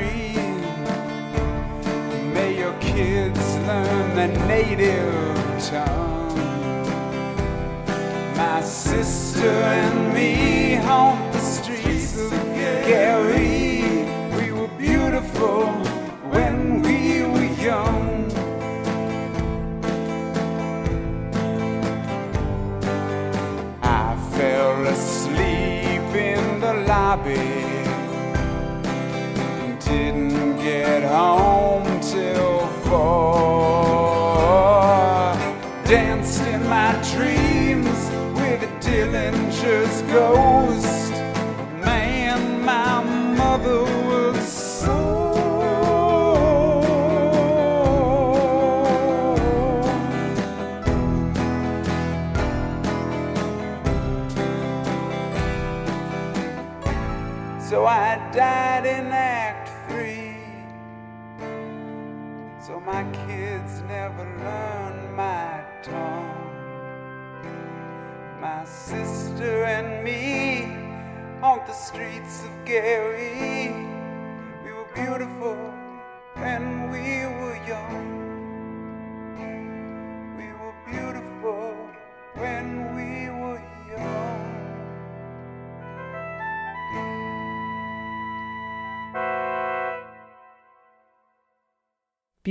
[2.35, 5.37] May your kids learn the native
[5.71, 6.85] tongue.
[8.37, 12.31] My sister and me haunt the streets of
[12.89, 13.62] Gary.
[15.43, 18.31] When we were young.
[23.81, 27.51] I fell asleep in the lobby.
[29.79, 34.13] Didn't get home till four.
[35.85, 37.99] Danced in my dreams
[38.39, 40.62] with Dillinger's ghost.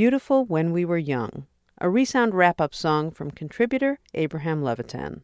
[0.02, 1.46] Beautiful When We Were Young,
[1.78, 5.22] a Resound wrap up song from contributor Abraham Levitan.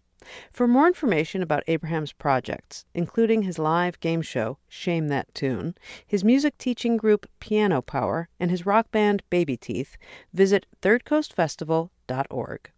[0.52, 5.74] For more information about Abraham's projects, including his live game show, Shame That Tune,
[6.06, 9.96] his music teaching group, Piano Power, and his rock band, Baby Teeth,
[10.32, 12.70] visit thirdcoastfestival.org.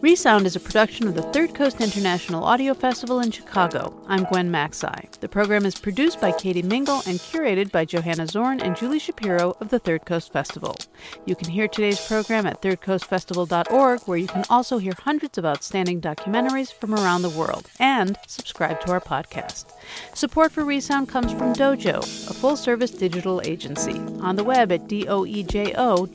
[0.00, 3.98] Resound is a production of the Third Coast International Audio Festival in Chicago.
[4.06, 5.10] I'm Gwen Macsai.
[5.20, 9.56] The program is produced by Katie Mingle and curated by Johanna Zorn and Julie Shapiro
[9.60, 10.76] of the Third Coast Festival.
[11.24, 16.02] You can hear today's program at thirdcoastfestival.org, where you can also hear hundreds of outstanding
[16.02, 19.72] documentaries from around the world and subscribe to our podcast.
[20.12, 24.86] Support for Resound comes from Doejo, a full service digital agency, on the web at
[24.86, 26.10] doejo.com.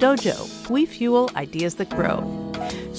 [0.00, 2.40] Doejo, we fuel ideas that grow.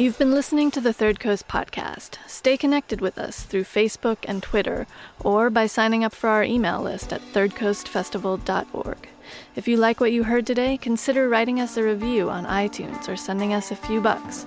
[0.03, 2.19] You've been listening to the Third Coast podcast.
[2.27, 4.89] Stay connected with us through Facebook and Twitter
[5.21, 9.09] or by signing up for our email list at thirdcoastfestival.org.
[9.55, 13.15] If you like what you heard today, consider writing us a review on iTunes or
[13.15, 14.45] sending us a few bucks.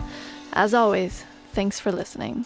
[0.51, 2.45] As always, thanks for listening.